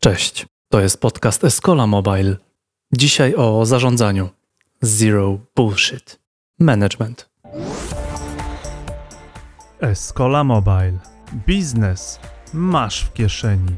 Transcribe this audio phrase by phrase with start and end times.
[0.00, 2.36] Cześć, to jest podcast Escola Mobile.
[2.92, 4.28] Dzisiaj o zarządzaniu.
[4.82, 6.20] Zero bullshit.
[6.60, 7.30] Management.
[9.80, 10.92] Escola Mobile.
[11.46, 12.20] Biznes
[12.52, 13.76] masz w kieszeni.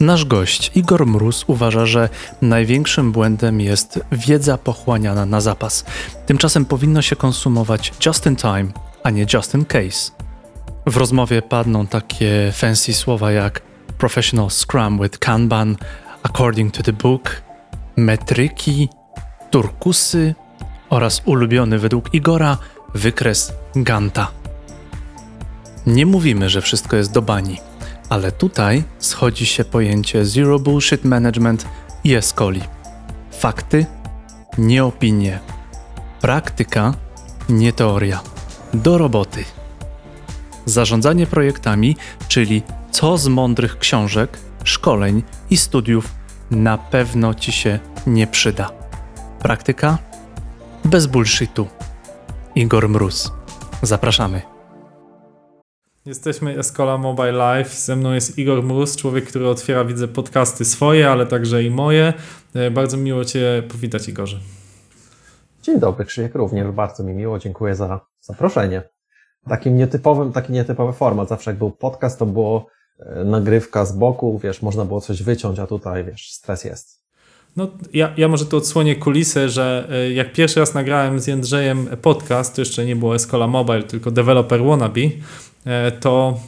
[0.00, 2.08] Nasz gość Igor Mróz uważa, że
[2.42, 5.84] największym błędem jest wiedza pochłaniana na zapas.
[6.26, 8.66] Tymczasem powinno się konsumować just in time,
[9.02, 10.10] a nie just in case.
[10.86, 13.67] W rozmowie padną takie fancy słowa jak
[13.98, 15.76] professional scrum with Kanban,
[16.22, 17.42] according to the book,
[17.96, 18.88] metryki,
[19.50, 20.34] turkusy
[20.90, 22.56] oraz ulubiony według Igora
[22.94, 24.30] wykres Ganta.
[25.86, 27.60] Nie mówimy, że wszystko jest do bani,
[28.08, 31.66] ale tutaj schodzi się pojęcie Zero Bullshit Management
[32.04, 32.62] i Escoli.
[33.30, 33.86] Fakty,
[34.58, 35.38] nie opinie.
[36.20, 36.94] Praktyka,
[37.48, 38.20] nie teoria.
[38.74, 39.44] Do roboty.
[40.64, 41.96] Zarządzanie projektami,
[42.28, 46.14] czyli co z mądrych książek, szkoleń i studiów
[46.50, 48.70] na pewno Ci się nie przyda.
[49.38, 49.98] Praktyka?
[50.84, 51.66] Bez bullshitu.
[52.54, 53.32] Igor Mróz.
[53.82, 54.42] Zapraszamy.
[56.06, 57.74] Jesteśmy Escola Mobile Live.
[57.74, 62.12] Ze mną jest Igor Mróz, człowiek, który otwiera, widzę, podcasty swoje, ale także i moje.
[62.54, 64.40] E, bardzo miło Cię powitać, Igorze.
[65.62, 68.82] Dzień dobry, Krzysiek, również bardzo mi miło, dziękuję za zaproszenie.
[69.48, 71.28] Takim nietypowym, taki nietypowy format.
[71.28, 72.66] Zawsze jak był podcast, to było
[73.24, 76.98] nagrywka z boku, wiesz, można było coś wyciąć, a tutaj, wiesz, stres jest.
[77.56, 81.86] No, ja, ja może tu odsłonię kulisę, że e, jak pierwszy raz nagrałem z Jędrzejem
[82.02, 85.00] podcast, to jeszcze nie było Escola Mobile, tylko Developer Wannabe,
[85.68, 86.40] E, to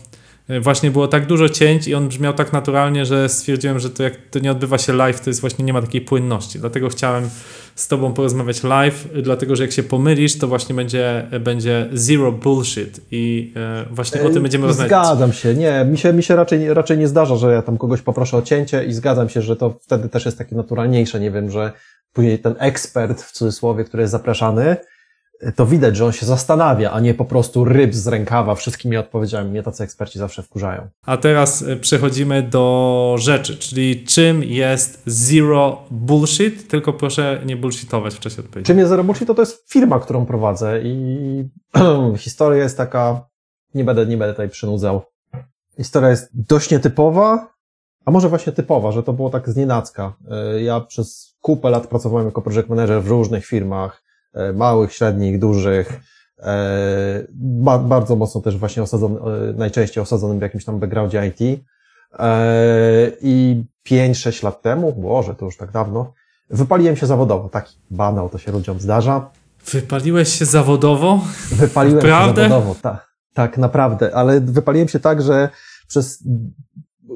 [0.61, 4.13] właśnie było tak dużo cięć i on brzmiał tak naturalnie, że stwierdziłem, że to jak
[4.31, 6.59] to nie odbywa się live, to jest właśnie nie ma takiej płynności.
[6.59, 7.31] Dlatego chciałem
[7.75, 13.01] z tobą porozmawiać live, dlatego że jak się pomylisz, to właśnie będzie, będzie zero bullshit
[13.11, 14.89] i e, właśnie o tym będziemy rozmawiać.
[14.89, 18.03] Zgadzam się, nie, mi się, mi się raczej, raczej nie zdarza, że ja tam kogoś
[18.03, 21.51] poproszę o cięcie i zgadzam się, że to wtedy też jest takie naturalniejsze, nie wiem,
[21.51, 21.73] że
[22.13, 24.77] później ten ekspert w cudzysłowie, który jest zapraszany,
[25.57, 29.51] to widać, że on się zastanawia, a nie po prostu ryb z rękawa wszystkimi odpowiedziami.
[29.51, 30.89] Mnie tacy eksperci zawsze wkurzają.
[31.07, 38.15] A teraz e, przechodzimy do rzeczy, czyli czym jest zero bullshit, tylko proszę nie bullshitować
[38.15, 38.67] w czasie odpowiedzi.
[38.67, 39.27] Czym jest zero bullshit?
[39.27, 41.49] To, to jest firma, którą prowadzę i
[42.17, 43.29] historia jest taka,
[43.75, 45.03] nie będę, nie będę tutaj przynudzał.
[45.77, 47.55] Historia jest dość nietypowa,
[48.05, 50.13] a może właśnie typowa, że to było tak z nienacka.
[50.31, 54.03] E, ja przez kupę lat pracowałem jako project manager w różnych firmach,
[54.55, 56.01] małych, średnich, dużych,
[56.39, 57.27] e,
[57.81, 61.65] bardzo mocno też właśnie osadzony, e, najczęściej osadzonym w jakimś tam backgroundzie IT.
[63.23, 66.13] I 5-6 lat temu, Boże, to już tak dawno,
[66.51, 67.49] wypaliłem się zawodowo.
[67.49, 69.31] Taki banał, to się ludziom zdarza.
[69.73, 71.21] Wypaliłeś się zawodowo?
[71.51, 72.43] Wypaliłem naprawdę?
[72.43, 75.49] się zawodowo, tak, tak, naprawdę, ale wypaliłem się tak, że
[75.89, 76.25] przez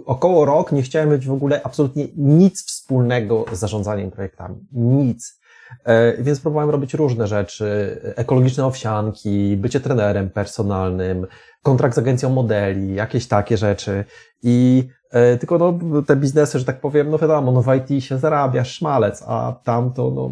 [0.06, 4.56] około rok nie chciałem mieć w ogóle absolutnie nic wspólnego z zarządzaniem projektami.
[4.72, 5.40] Nic.
[5.84, 11.26] E, więc próbowałem robić różne rzeczy, ekologiczne owsianki, bycie trenerem personalnym,
[11.62, 14.04] kontrakt z agencją modeli, jakieś takie rzeczy.
[14.42, 18.18] I e, tylko no, te biznesy, że tak powiem, no wiadomo, no w IT się
[18.18, 20.30] zarabia szmalec, a tam to no...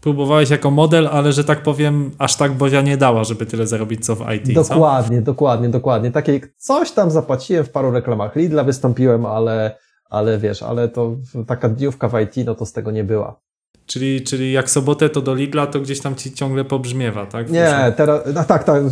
[0.00, 4.06] Próbowałeś jako model, ale że tak powiem, aż tak Bozia nie dała, żeby tyle zarobić
[4.06, 4.52] co w IT.
[4.52, 5.24] Dokładnie, co?
[5.24, 6.10] dokładnie, dokładnie.
[6.10, 9.78] Takie coś tam zapłaciłem w paru reklamach Lidla, wystąpiłem, ale,
[10.10, 13.40] ale wiesz, ale to taka dniówka w IT, no to z tego nie była.
[13.88, 17.50] Czyli, czyli jak sobotę to do Lidla, to gdzieś tam ci ciągle pobrzmiewa, tak?
[17.50, 18.82] Nie, teraz, no tak, tak,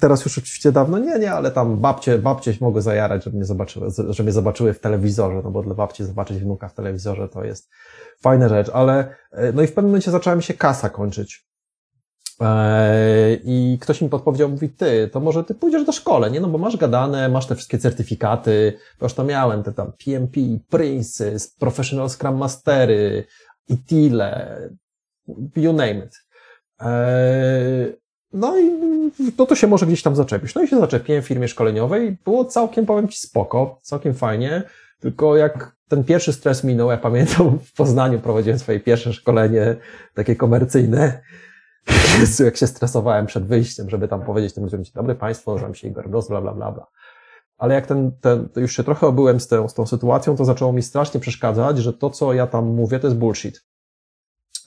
[0.00, 3.90] teraz już oczywiście dawno nie, nie, ale tam babcie, babcie mogły zajarać, żeby mnie, zobaczyły,
[4.08, 7.70] żeby mnie zobaczyły w telewizorze, no bo dla babci zobaczyć wnuka w telewizorze to jest
[8.20, 11.46] fajna rzecz, ale e, no i w pewnym momencie zaczęła mi się kasa kończyć.
[12.40, 16.40] E, I ktoś mi podpowiedział, mówi, ty, to może ty pójdziesz do szkole, nie?
[16.40, 20.40] No bo masz gadane, masz te wszystkie certyfikaty, bo już to miałem, te tam PMP,
[20.68, 23.24] Princess, Professional Scrum Mastery,
[23.70, 24.58] i tyle,
[25.56, 26.24] you name it.
[26.80, 28.00] Eee,
[28.32, 28.70] no i
[29.38, 30.54] no to się może gdzieś tam zaczepić.
[30.54, 32.16] No i się zaczepiłem w firmie szkoleniowej.
[32.24, 34.62] Było całkiem, powiem Ci, spoko, całkiem fajnie.
[35.00, 39.76] Tylko jak ten pierwszy stres minął, ja pamiętam w Poznaniu prowadziłem swoje pierwsze szkolenie
[40.14, 41.22] takie komercyjne.
[42.44, 46.10] Jak się stresowałem przed wyjściem, żeby tam powiedzieć tym ludziom, dobry Państwo, nazywam się Igor
[46.10, 46.86] Bros, bla, bla, bla, bla.
[47.58, 50.72] Ale jak ten, ten, już się trochę obyłem z tą, z tą sytuacją, to zaczęło
[50.72, 53.64] mi strasznie przeszkadzać, że to, co ja tam mówię, to jest bullshit.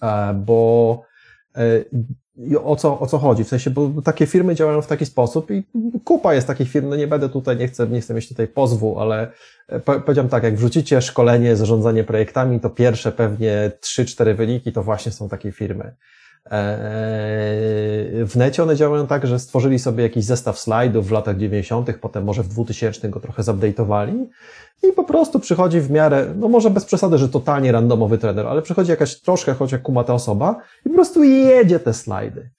[0.03, 1.01] E, bo
[1.55, 1.83] e,
[2.63, 3.43] o co, o co chodzi?
[3.43, 5.63] W sensie, bo takie firmy działają w taki sposób i
[6.03, 8.99] kupa jest takich firm, no nie będę tutaj, nie chcę, nie chcę mieć tutaj pozwu,
[8.99, 9.31] ale
[9.67, 15.11] e, powiedziałem tak, jak wrzucicie szkolenie, zarządzanie projektami, to pierwsze pewnie 3-4 wyniki to właśnie
[15.11, 15.95] są takie firmy.
[18.25, 22.23] W necie one działają tak, że stworzyli sobie jakiś zestaw slajdów w latach 90., potem
[22.23, 24.25] może w 2000 go trochę zupdate'owali
[24.83, 28.61] i po prostu przychodzi w miarę, no może bez przesady, że totalnie randomowy trener, ale
[28.61, 32.49] przychodzi jakaś troszkę, choć jak kumata osoba i po prostu jedzie te slajdy.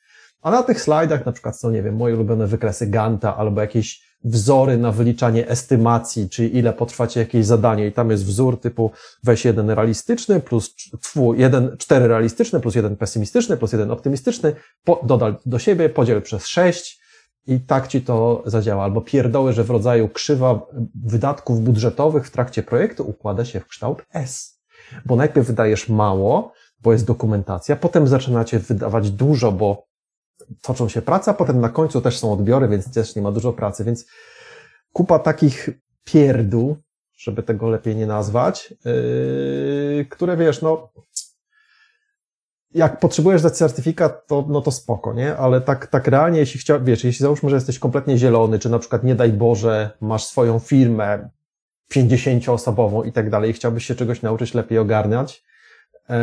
[0.43, 4.14] A na tych slajdach na przykład są, nie wiem, moje ulubione wykresy Ganta albo jakieś
[4.25, 8.91] wzory na wyliczanie estymacji, czyli ile potrwacie jakieś zadanie i tam jest wzór typu
[9.23, 14.55] weź jeden realistyczny plus tfu, jeden, cztery realistyczne plus jeden pesymistyczny plus jeden optymistyczny,
[14.85, 17.00] po, dodal do siebie, podziel przez sześć
[17.47, 18.85] i tak ci to zadziała.
[18.85, 20.67] Albo pierdoły, że w rodzaju krzywa
[21.05, 24.61] wydatków budżetowych w trakcie projektu układa się w kształt S.
[25.06, 29.87] Bo najpierw wydajesz mało, bo jest dokumentacja, potem zaczynacie wydawać dużo, bo
[30.62, 33.85] toczą się praca, potem na końcu też są odbiory, więc też nie ma dużo pracy,
[33.85, 34.06] więc
[34.93, 35.70] kupa takich
[36.05, 36.76] pierdół,
[37.17, 40.93] żeby tego lepiej nie nazwać, yy, które wiesz, no
[42.75, 45.37] jak potrzebujesz dać certyfikat, to, no to spoko, nie?
[45.37, 48.79] Ale tak, tak realnie, jeśli chciał, wiesz, jeśli załóżmy, że jesteś kompletnie zielony, czy na
[48.79, 51.29] przykład, nie daj Boże, masz swoją firmę
[51.93, 55.44] 50-osobową i tak dalej, i chciałbyś się czegoś nauczyć lepiej ogarniać,
[56.08, 56.17] yy,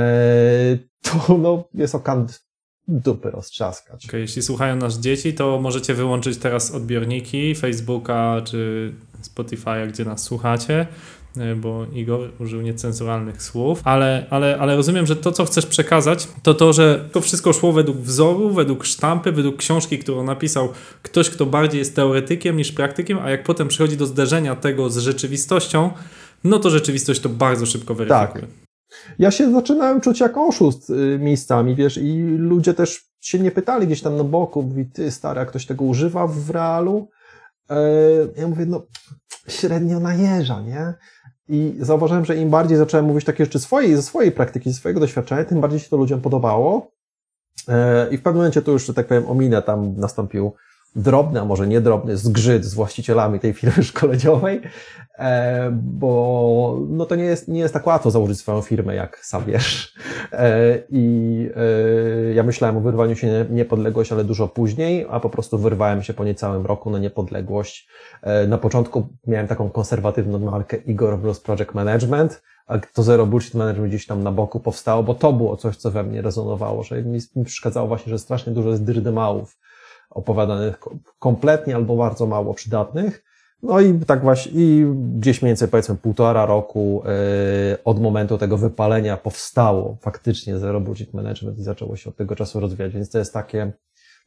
[1.02, 2.51] to no, jest okant
[2.92, 4.06] dupy roztrzaskać.
[4.06, 8.92] Okay, jeśli słuchają nas dzieci, to możecie wyłączyć teraz odbiorniki Facebooka czy
[9.24, 10.88] Spotify'a, gdzie nas słuchacie,
[11.38, 16.28] e, bo Igor użył niecenzuralnych słów, ale, ale, ale rozumiem, że to, co chcesz przekazać,
[16.44, 20.70] to to, że to wszystko szło według wzoru, według sztampy, według książki, którą napisał
[21.02, 24.98] ktoś, kto bardziej jest teoretykiem niż praktykiem, a jak potem przychodzi do zderzenia tego z
[24.98, 25.92] rzeczywistością,
[26.44, 28.42] no to rzeczywistość to bardzo szybko weryfikuje.
[28.42, 28.71] Tak.
[29.20, 33.88] Ja się zaczynałem czuć jak oszust y, miejscami, wiesz, i ludzie też się nie pytali
[33.88, 37.10] gdzieś tam na boku, mówi, ty stary, jak ktoś tego używa w realu?
[37.70, 37.76] E,
[38.38, 38.88] ja mówię, no
[39.48, 40.94] średnio najeża, nie?
[41.48, 45.00] I zauważyłem, że im bardziej zacząłem mówić takie rzeczy swojej, ze swojej praktyki, ze swojego
[45.00, 46.92] doświadczenia, tym bardziej się to ludziom podobało.
[47.68, 50.54] E, I w pewnym momencie to już, że tak powiem, ominę, tam nastąpił
[50.96, 54.62] drobny, a może niedrobny zgrzyt z właścicielami tej firmy szkoleniowej,
[55.18, 59.46] e, bo no to nie jest, nie jest tak łatwo założyć swoją firmę, jak sam
[59.46, 59.96] wiesz.
[60.32, 61.50] E, I
[62.30, 66.14] e, ja myślałem o wyrwaniu się niepodległość, ale dużo później, a po prostu wyrwałem się
[66.14, 67.90] po niecałym roku na niepodległość.
[68.48, 73.90] Na początku miałem taką konserwatywną markę Igor Blues Project Management, a to Zero Bullshit Management
[73.90, 77.20] gdzieś tam na boku powstało, bo to było coś, co we mnie rezonowało, że mi,
[77.36, 79.58] mi przeszkadzało właśnie, że strasznie dużo jest dyrdymałów
[80.12, 80.80] opowiadanych
[81.20, 83.24] kompletnie albo bardzo mało przydatnych.
[83.64, 84.86] No i tak właśnie, i
[85.20, 91.14] gdzieś mniej więcej powiedzmy półtora roku yy, od momentu tego wypalenia powstało faktycznie Zero Budget
[91.14, 93.72] Management i zaczęło się od tego czasu rozwijać, więc to jest takie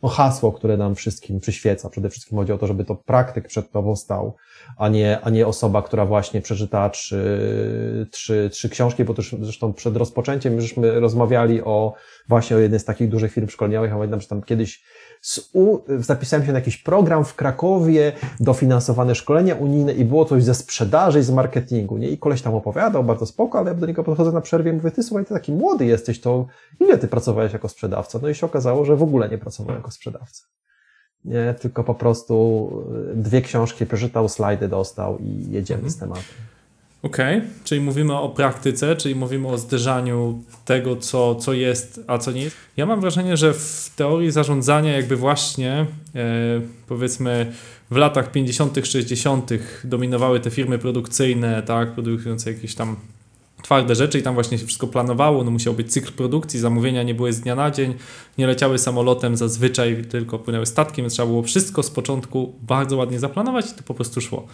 [0.02, 1.90] no, hasło, które nam wszystkim przyświeca.
[1.90, 4.34] Przede wszystkim chodzi o to, żeby to praktyk przed tobą stał,
[4.78, 9.72] a nie, a nie osoba, która właśnie przeczytała trzy, trzy, trzy książki, bo też zresztą
[9.72, 11.94] przed rozpoczęciem żeśmy rozmawiali o
[12.28, 14.84] właśnie o jednej z takich dużych firm szkoleniowych, a pamiętam, że tam kiedyś
[15.52, 20.54] U, zapisałem się na jakiś program w Krakowie, dofinansowane szkolenia unijne i było coś ze
[20.54, 22.08] sprzedaży i z marketingu, nie?
[22.08, 24.90] I koleś tam opowiadał, bardzo spoko, ale ja do niego podchodzę na przerwie i mówię,
[24.90, 26.46] ty słuchaj, ty taki młody jesteś, to
[26.80, 28.18] ile ty pracowałeś jako sprzedawca?
[28.22, 30.44] No i się okazało, że w ogóle nie pracowałem jako sprzedawca.
[31.24, 32.70] Nie, tylko po prostu
[33.14, 35.90] dwie książki przeczytał, slajdy dostał i jedziemy mhm.
[35.90, 36.24] z tematem.
[37.02, 37.48] Okej, okay.
[37.64, 42.42] czyli mówimy o praktyce, czyli mówimy o zderzaniu tego, co, co jest, a co nie
[42.42, 42.56] jest.
[42.76, 47.52] Ja mam wrażenie, że w teorii zarządzania jakby właśnie e, powiedzmy
[47.90, 49.50] w latach 50., 60.
[49.84, 52.96] dominowały te firmy produkcyjne, tak, produkujące jakieś tam
[53.64, 57.14] twarde rzeczy i tam właśnie się wszystko planowało, no musiał być cykl produkcji, zamówienia nie
[57.14, 57.94] były z dnia na dzień,
[58.38, 63.66] nie leciały samolotem zazwyczaj, tylko płynęły statkiem, trzeba było wszystko z początku bardzo ładnie zaplanować
[63.70, 64.46] i to po prostu szło.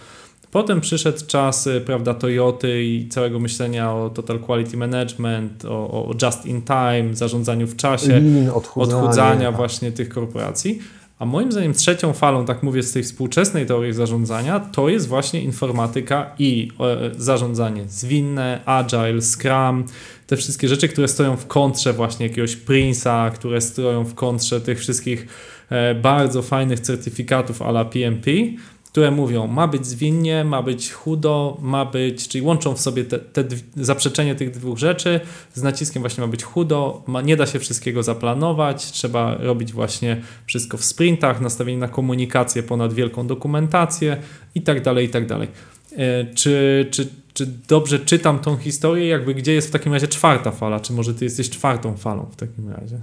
[0.51, 6.15] Potem przyszedł czas, y, prawda, Toyoty i całego myślenia o total quality management, o, o
[6.23, 8.23] just in time, zarządzaniu w czasie,
[8.55, 9.57] odchudzania, odchudzania tak.
[9.57, 10.79] właśnie tych korporacji.
[11.21, 15.43] A moim zdaniem trzecią falą, tak mówię, z tej współczesnej teorii zarządzania, to jest właśnie
[15.43, 19.85] informatyka i e, zarządzanie zwinne, agile, scrum,
[20.27, 24.79] te wszystkie rzeczy, które stoją w kontrze właśnie jakiegoś Prince'a, które stoją w kontrze tych
[24.79, 25.27] wszystkich
[25.71, 28.31] e, bardzo fajnych certyfikatów a la PMP
[28.91, 33.19] które mówią, ma być zwinnie, ma być chudo, ma być, czyli łączą w sobie te,
[33.19, 33.45] te
[33.77, 35.21] zaprzeczenie tych dwóch rzeczy,
[35.55, 40.21] z naciskiem właśnie ma być chudo, ma, nie da się wszystkiego zaplanować, trzeba robić właśnie
[40.47, 44.17] wszystko w sprintach, nastawienie na komunikację ponad wielką dokumentację
[44.55, 45.49] i tak dalej, i tak dalej.
[45.97, 49.09] E, czy, czy, czy dobrze czytam tą historię?
[49.09, 50.81] Jakby gdzie jest w takim razie czwarta fala?
[50.81, 53.01] Czy może ty jesteś czwartą falą w takim razie?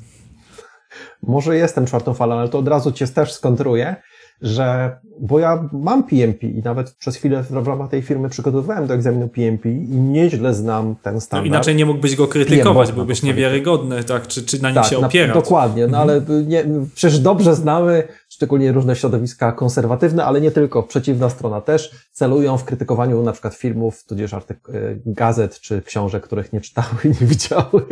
[1.23, 3.95] Może jestem czwartą falą, ale to od razu cię też skontruję
[4.41, 8.93] że, bo ja mam PMP i nawet przez chwilę w ramach tej firmy przygotowywałem do
[8.93, 11.47] egzaminu PMP i nieźle znam ten No, standard.
[11.47, 14.27] inaczej nie mógłbyś go krytykować, byłbyś niewiarygodny, tak?
[14.27, 15.33] Czy, czy na nim tak, się opierać.
[15.33, 16.65] dokładnie, no ale nie,
[16.95, 18.03] przecież dobrze znamy,
[18.37, 23.53] szczególnie różne środowiska konserwatywne, ale nie tylko, przeciwna strona też, celują w krytykowaniu na przykład
[23.53, 27.85] filmów, tudzież artyk- e, gazet czy książek, których nie czytały i nie widziały.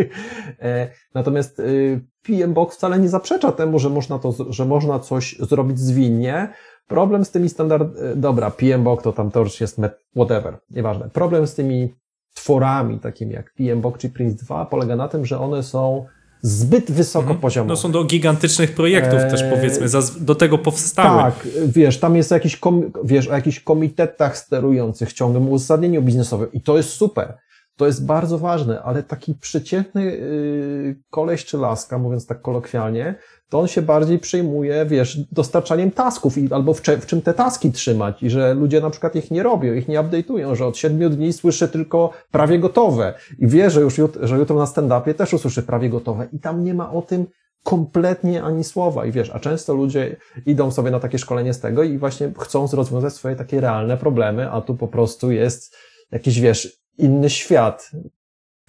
[0.61, 5.79] E, Natomiast y, PMBOK wcale nie zaprzecza temu, że można, to, że można coś zrobić
[5.79, 6.53] zwinnie.
[6.87, 11.09] Problem z tymi standard, e, dobra, PMBOK to tam już jest met, whatever, nieważne.
[11.09, 11.95] Problem z tymi
[12.33, 16.05] tworami, takimi jak PMBOK czy Prince 2, polega na tym, że one są
[16.45, 17.69] zbyt wysoko poziomowe.
[17.69, 19.87] No są do gigantycznych projektów też Eee, powiedzmy,
[20.19, 21.21] do tego powstały.
[21.21, 22.59] Tak, wiesz, tam jest jakiś,
[23.03, 27.33] wiesz, o jakichś komitetach sterujących ciągłym uzasadnieniu biznesowym i to jest super.
[27.77, 33.15] To jest bardzo ważne, ale taki przeciętny yy, koleś czy laska, mówiąc tak kolokwialnie,
[33.49, 37.71] to on się bardziej przejmuje, wiesz, dostarczaniem tasków i, albo w, w czym te taski
[37.71, 41.09] trzymać i że ludzie na przykład ich nie robią, ich nie update'ują, że od siedmiu
[41.09, 45.33] dni słyszy tylko prawie gotowe i wie, że już jut, że jutro na stand-upie też
[45.33, 47.25] usłyszy prawie gotowe i tam nie ma o tym
[47.63, 50.15] kompletnie ani słowa i wiesz, a często ludzie
[50.45, 54.51] idą sobie na takie szkolenie z tego i właśnie chcą rozwiązać swoje takie realne problemy,
[54.51, 55.75] a tu po prostu jest
[56.11, 57.91] jakiś, wiesz, inny świat.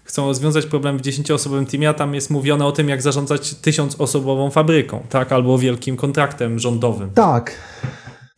[0.04, 4.50] Chcą rozwiązać problem w 10-osobowym teamie, a tam jest mówione o tym, jak zarządzać tysiąc-osobową
[4.50, 5.32] fabryką, tak?
[5.32, 7.10] Albo wielkim kontraktem rządowym.
[7.10, 7.52] Tak.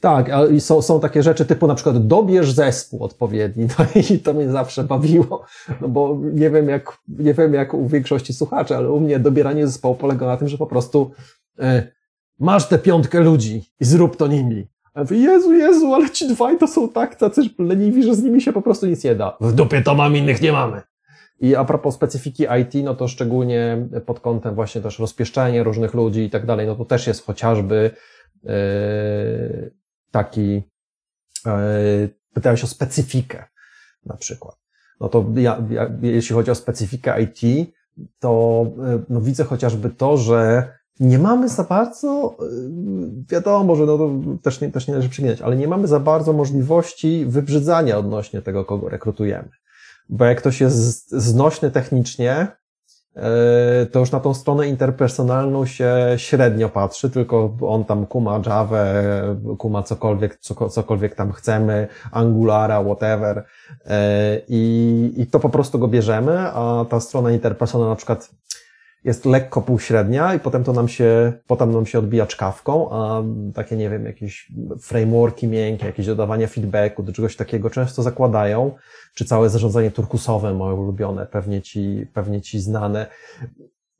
[0.00, 4.18] Tak, a i są, są takie rzeczy typu na przykład dobierz zespół odpowiedni, no i
[4.18, 5.44] to mnie zawsze bawiło,
[5.80, 9.66] no bo nie wiem jak, nie wiem jak u większości słuchaczy, ale u mnie dobieranie
[9.66, 11.10] zespołu polega na tym, że po prostu
[11.58, 11.92] e,
[12.38, 14.66] masz tę piątkę ludzi i zrób to nimi.
[14.98, 18.40] Ja mówię, Jezu, Jezu, ale ci dwaj to są tak tacy leniwi, że z nimi
[18.40, 19.36] się po prostu nic nie da.
[19.40, 20.82] W dupie to mam, innych nie mamy.
[21.40, 26.20] I a propos specyfiki IT, no to szczególnie pod kątem właśnie też rozpieszczania różnych ludzi
[26.20, 27.90] i tak dalej, no to też jest chociażby
[28.46, 28.50] e,
[30.10, 30.62] taki,
[31.46, 31.58] e,
[32.34, 33.44] pytałeś o specyfikę
[34.06, 34.56] na przykład.
[35.00, 37.70] No to ja, ja, jeśli chodzi o specyfikę IT,
[38.18, 42.44] to e, no widzę chociażby to, że nie mamy za bardzo, e,
[43.28, 44.10] wiadomo, że no to
[44.42, 48.64] też nie, też nie należy przeginać, ale nie mamy za bardzo możliwości wybrzydzania odnośnie tego,
[48.64, 49.48] kogo rekrutujemy.
[50.08, 52.46] Bo jak ktoś jest znośny technicznie,
[53.16, 58.84] e, to już na tą stronę interpersonalną się średnio patrzy, tylko on tam kuma Java,
[59.58, 63.44] kuma cokolwiek, co, cokolwiek tam chcemy, Angulara, whatever.
[63.86, 68.30] E, I, I to po prostu go bierzemy, a ta strona interpersonalna na przykład
[69.08, 73.22] jest lekko półśrednia i potem to nam się, potem nam się odbija czkawką, a
[73.54, 78.74] takie, nie wiem, jakieś frameworki miękkie, jakieś dodawanie feedbacku, do czegoś takiego często zakładają,
[79.14, 83.06] czy całe zarządzanie turkusowe moje ulubione, pewnie ci, pewnie ci znane.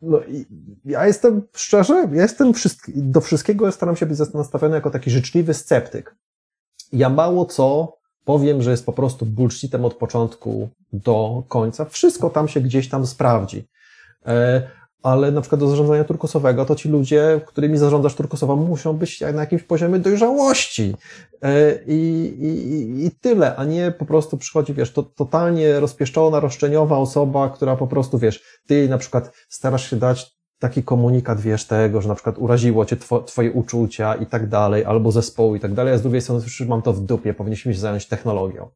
[0.02, 0.46] No i
[0.84, 5.54] ja jestem, szczerze, ja jestem wszystki, do wszystkiego staram się być nastawiony jako taki życzliwy
[5.54, 6.16] sceptyk.
[6.92, 11.84] Ja mało co powiem, że jest po prostu bullshitem od początku do końca.
[11.84, 13.68] Wszystko tam się gdzieś tam sprawdzi.
[15.04, 19.20] E, ale na przykład do zarządzania turkusowego, to ci ludzie, którymi zarządzasz turkusowo, muszą być
[19.20, 20.94] na jakimś poziomie dojrzałości.
[21.42, 21.94] E, I,
[22.40, 27.76] i, I tyle, a nie po prostu przychodzi, wiesz, to totalnie rozpieszczona, roszczeniowa osoba, która
[27.76, 32.14] po prostu, wiesz, ty na przykład starasz się dać taki komunikat, wiesz, tego, że na
[32.14, 35.98] przykład uraziło cię two, twoje uczucia i tak dalej, albo zespołu i tak dalej, a
[35.98, 38.70] z drugiej strony już mam to w dupie, powinniśmy się zająć technologią.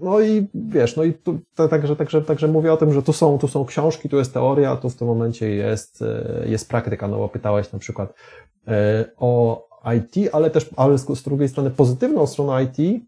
[0.00, 1.38] No i wiesz, no i tu,
[1.70, 4.76] także, także, także mówię o tym, że tu są, tu są książki, tu jest teoria,
[4.76, 6.04] tu w tym momencie jest,
[6.46, 8.14] jest praktyka, no bo pytałeś na przykład
[9.16, 9.64] o
[9.96, 13.02] IT, ale też, ale z, drugiej strony pozytywną stroną IT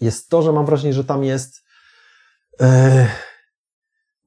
[0.00, 1.64] jest to, że mam wrażenie, że tam jest
[2.60, 3.06] e,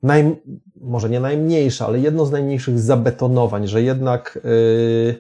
[0.03, 0.36] naj,
[0.75, 5.15] może nie najmniejsza, ale jedno z najmniejszych zabetonowań, że jednak e, e,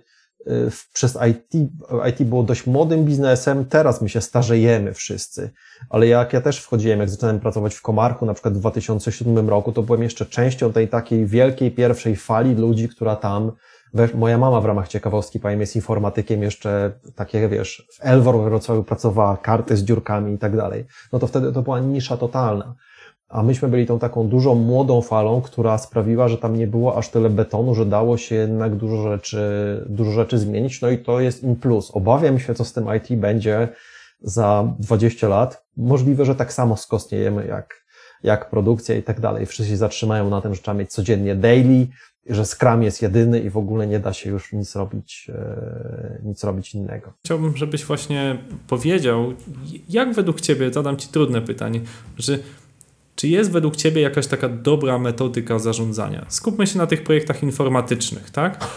[0.93, 1.69] przez IT,
[2.09, 5.49] IT było dość młodym biznesem, teraz my się starzejemy wszyscy,
[5.89, 9.71] ale jak ja też wchodziłem, jak zacząłem pracować w Komarku, na przykład w 2007 roku,
[9.71, 13.51] to byłem jeszcze częścią tej takiej wielkiej pierwszej fali ludzi, która tam
[14.13, 19.37] Moja mama w ramach ciekawostki, powiem, jest informatykiem jeszcze, takie wiesz, w Elwor Wrocławiu pracowała,
[19.37, 20.85] karty z dziurkami i tak dalej.
[21.13, 22.75] No to wtedy to była nisza totalna.
[23.29, 27.09] A myśmy byli tą taką dużą, młodą falą, która sprawiła, że tam nie było aż
[27.09, 29.41] tyle betonu, że dało się jednak dużo rzeczy,
[29.89, 30.81] dużo rzeczy zmienić.
[30.81, 31.91] No i to jest in plus.
[31.91, 33.67] Obawiam się, co z tym IT będzie
[34.21, 35.65] za 20 lat.
[35.77, 37.85] Możliwe, że tak samo skostniejemy jak,
[38.23, 39.45] jak produkcja i tak dalej.
[39.45, 41.87] Wszyscy się zatrzymają na tym, że trzeba mieć codziennie daily,
[42.29, 45.31] że Scrum jest jedyny i w ogóle nie da się już nic robić,
[46.23, 47.13] nic robić innego.
[47.25, 49.33] Chciałbym, żebyś właśnie powiedział,
[49.89, 51.81] jak według Ciebie, zadam Ci trudne pytanie,
[52.17, 52.39] że
[53.19, 56.25] czy jest według Ciebie jakaś taka dobra metodyka zarządzania?
[56.29, 58.67] Skupmy się na tych projektach informatycznych, tak?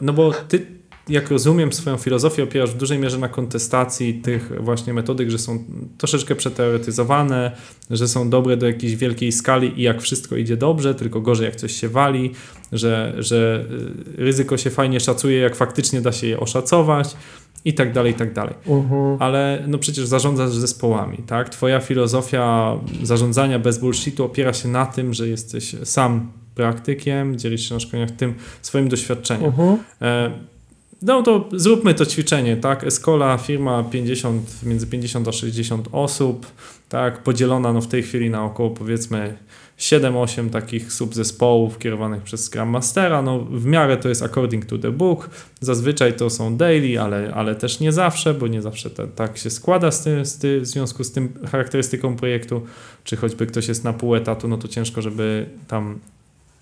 [0.00, 0.77] No bo Ty
[1.08, 5.64] jak rozumiem, swoją filozofię opierasz w dużej mierze na kontestacji tych właśnie metodyk, że są
[5.98, 7.56] troszeczkę przeteoretyzowane,
[7.90, 11.56] że są dobre do jakiejś wielkiej skali i jak wszystko idzie dobrze, tylko gorzej jak
[11.56, 12.32] coś się wali,
[12.72, 13.64] że, że
[14.18, 17.16] y, ryzyko się fajnie szacuje, jak faktycznie da się je oszacować
[17.64, 18.54] i tak dalej, i tak dalej.
[18.66, 19.16] Mhm.
[19.22, 21.48] Ale no przecież zarządzasz zespołami, tak?
[21.48, 27.74] Twoja filozofia zarządzania bez bullshitu opiera się na tym, że jesteś sam praktykiem, dzielisz się
[27.74, 29.44] na szkoleniach tym swoim doświadczeniem.
[29.44, 29.78] Mhm.
[30.02, 30.30] E,
[31.02, 32.84] No to zróbmy to ćwiczenie, tak?
[32.84, 36.46] Escola, firma 50, między 50 a 60 osób,
[36.88, 37.22] tak?
[37.22, 39.38] Podzielona no w tej chwili na około powiedzmy
[39.78, 43.22] 7-8 takich subzespołów kierowanych przez Scrum Mastera.
[43.22, 45.30] No w miarę to jest according to the book.
[45.60, 49.50] Zazwyczaj to są daily, ale, ale też nie zawsze, bo nie zawsze ta, tak się
[49.50, 52.62] składa z tym, z w związku z tym charakterystyką projektu,
[53.04, 55.98] czy choćby ktoś jest na pół etatu, no to ciężko, żeby tam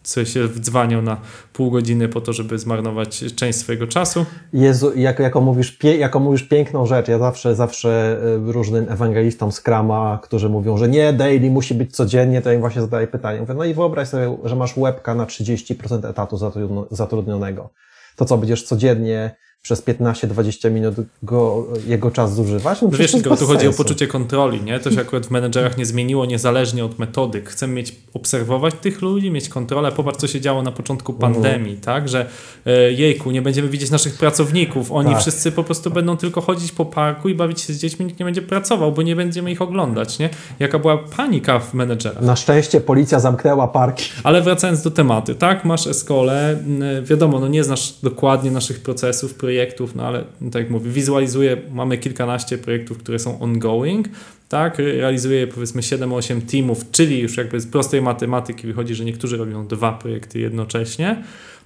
[0.09, 1.17] sobie się wdzwaniał na
[1.53, 4.27] pół godziny po to, żeby zmarnować część swojego czasu.
[4.53, 9.53] Jezu, jak, jako, mówisz, pie, jako mówisz piękną rzecz, ja zawsze, zawsze y, różnym ewangelistom
[9.53, 13.41] Scrama, którzy mówią, że nie, daily musi być codziennie, to im właśnie zadaję pytanie.
[13.41, 17.71] Mówię, no i wyobraź sobie, że masz łebka na 30% etatu zatrudnio- zatrudnionego.
[18.17, 22.83] To co, będziesz codziennie przez 15-20 minut go, jego czas zużywać?
[22.83, 23.83] No No wiesz, tylko tu chodzi o sensu.
[23.85, 24.81] pociucie kontroli, nie?
[24.81, 27.49] To się akurat w menedżerach nie zmieniło niezależnie od metodyk.
[27.51, 29.93] Chcemy mieć, obserwować tych ludzi, mieć kontrolę.
[29.93, 31.33] Popatrz, co się działo na początku Mhm.
[31.35, 32.09] pandemii, tak?
[32.09, 32.27] Że
[32.67, 34.93] e, jejku, nie będziemy widzieć naszych pracowników.
[34.93, 35.21] Oni Tak.
[35.21, 38.25] wszyscy po prostu będą tylko chodzić po parku i bawić się z dziećmi, nikt nie
[38.25, 40.31] będzie pracował, bo nie będziemy ich oglądać, nie?
[40.59, 42.23] Jaka była panika w menedżerach.
[42.23, 44.05] Na szczęście policja zamknęła parki.
[44.25, 49.35] Ale wracając do tematu, tak, masz eskolę, m, wiadomo, no nie znasz dokładnie naszych procesów,
[49.35, 49.56] projektów,
[49.95, 54.09] no ale tak jak mówię, wizualizuję, mamy kilkanaście projektów, które są ongoing,
[54.49, 59.67] tak, realizuję powiedzmy 7-8 teamów, czyli już jakby z prostej matematyki wychodzi, że niektórzy robią
[59.67, 61.23] dwa projekty jednocześnie.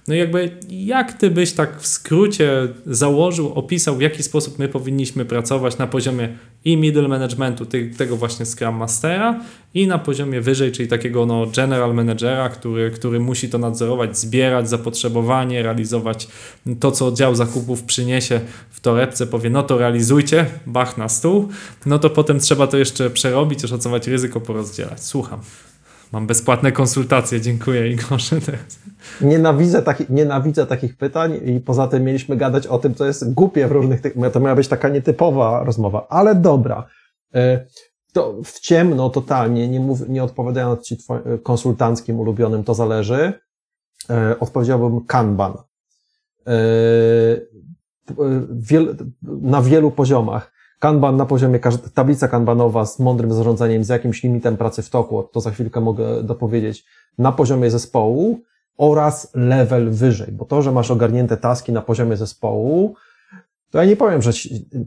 [0.07, 5.25] No jakby jak ty byś tak w skrócie założył, opisał, w jaki sposób my powinniśmy
[5.25, 7.65] pracować na poziomie i middle managementu,
[7.97, 9.39] tego właśnie Scrum Mastera
[9.73, 14.69] i na poziomie wyżej, czyli takiego no, general managera, który, który musi to nadzorować, zbierać
[14.69, 16.27] zapotrzebowanie, realizować
[16.79, 18.39] to, co dział zakupów przyniesie
[18.69, 21.49] w torebce, powie, no to realizujcie, bach na stół,
[21.85, 25.03] no to potem trzeba to jeszcze przerobić, oszacować ryzyko, porozdzielać.
[25.03, 25.39] Słucham.
[26.11, 28.39] Mam bezpłatne konsultacje, dziękuję Igorze.
[29.21, 33.67] Nienawidzę, taki, nienawidzę takich pytań i poza tym mieliśmy gadać o tym, co jest głupie
[33.67, 34.13] w różnych tych...
[34.33, 36.87] To miała być taka nietypowa rozmowa, ale dobra.
[37.33, 37.65] E,
[38.13, 43.33] To w ciemno totalnie, nie, mów, nie odpowiadając Ci twoim konsultanckim ulubionym, to zależy,
[44.09, 45.53] e, odpowiedziałbym Kanban.
[46.47, 46.53] E,
[49.23, 50.51] na wielu poziomach.
[50.81, 51.59] Kanban na poziomie,
[51.93, 56.23] tablica kanbanowa z mądrym zarządzaniem, z jakimś limitem pracy w toku, to za chwilkę mogę
[56.23, 56.85] dopowiedzieć,
[57.17, 58.39] na poziomie zespołu
[58.77, 62.95] oraz level wyżej, bo to, że masz ogarnięte taski na poziomie zespołu,
[63.71, 64.31] to ja nie powiem, że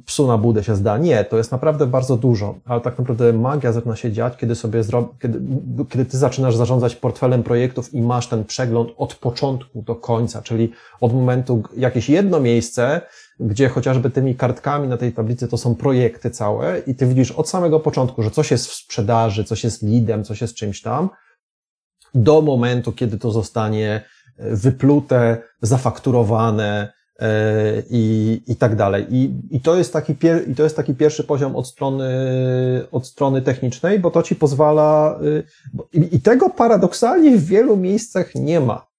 [0.07, 0.99] psu na budę się zda.
[0.99, 4.83] Nie, to jest naprawdę bardzo dużo, ale tak naprawdę magia zaczyna się dziać, kiedy sobie
[4.83, 5.15] zro...
[5.23, 5.41] kiedy,
[5.89, 10.73] kiedy ty zaczynasz zarządzać portfelem projektów i masz ten przegląd od początku do końca, czyli
[11.01, 13.01] od momentu jakieś jedno miejsce,
[13.41, 17.49] gdzie chociażby tymi kartkami na tej tablicy to są projekty całe i ty widzisz od
[17.49, 21.11] samego początku, że coś jest w sprzedaży, coś jest leadem, coś jest czymś tam,
[22.15, 24.05] do momentu, kiedy to zostanie
[24.39, 27.29] e, wyplute, zafakturowane e,
[27.91, 29.07] i, i tak dalej.
[29.11, 32.09] I, i, to jest taki pier, I to jest taki pierwszy poziom od strony,
[32.93, 35.19] od strony technicznej, bo to ci pozwala.
[35.23, 35.45] y,
[35.93, 38.94] I, I tego paradoksalnie w wielu miejscach nie ma.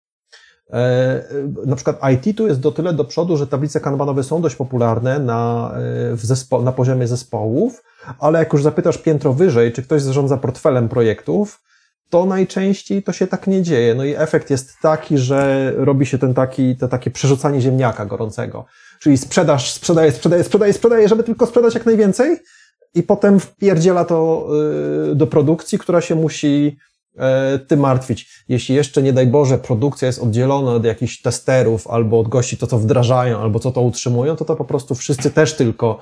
[0.73, 1.23] E,
[1.65, 5.19] Na przykład IT tu jest do tyle do przodu, że tablice kanbanowe są dość popularne
[5.19, 5.71] na,
[6.13, 7.83] e, zespo, na poziomie zespołów,
[8.19, 11.61] ale jak już zapytasz piętro wyżej, czy ktoś zarządza portfelem projektów,
[12.09, 13.95] to najczęściej to się tak nie dzieje.
[13.95, 18.65] No i efekt jest taki, że robi się ten taki, to takie przerzucanie ziemniaka gorącego.
[18.99, 22.37] Czyli sprzedaż, sprzedaje, sprzedaje, sprzedaje, sprzedaje, żeby tylko sprzedać jak najwięcej
[22.93, 24.47] i potem wpierdziela to
[25.15, 26.77] do produkcji, która się musi
[27.17, 28.43] e, tym martwić.
[28.47, 32.67] Jeśli jeszcze, nie daj Boże, produkcja jest oddzielona od jakichś testerów albo od gości, to
[32.67, 35.99] co wdrażają, albo co to utrzymują, to to po prostu wszyscy też tylko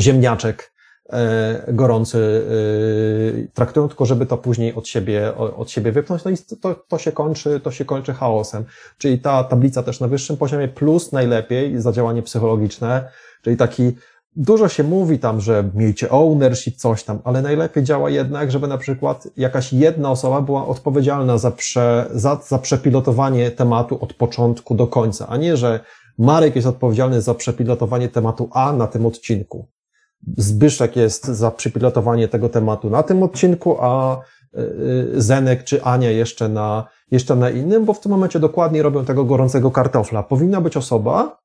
[0.00, 0.72] ziemniaczek
[1.12, 2.44] e, gorący
[3.48, 6.98] e, traktują, tylko żeby to później od siebie, od siebie wypchnąć, no i to, to,
[6.98, 8.64] się kończy, to się kończy chaosem.
[8.98, 13.08] Czyli ta tablica też na wyższym poziomie, plus najlepiej zadziałanie psychologiczne,
[13.42, 13.92] czyli taki
[14.36, 18.78] Dużo się mówi tam, że miejcie ownership, coś tam, ale najlepiej działa jednak, żeby na
[18.78, 24.86] przykład jakaś jedna osoba była odpowiedzialna za, prze, za, za przepilotowanie tematu od początku do
[24.86, 25.80] końca, a nie, że
[26.18, 29.68] Marek jest odpowiedzialny za przepilotowanie tematu A na tym odcinku.
[30.36, 34.20] Zbyszek jest za przypilotowanie tego tematu na tym odcinku, a
[34.54, 34.60] y,
[35.16, 39.04] y, Zenek czy Ania jeszcze na, jeszcze na innym, bo w tym momencie dokładnie robią
[39.04, 40.22] tego gorącego kartofla.
[40.22, 41.41] Powinna być osoba,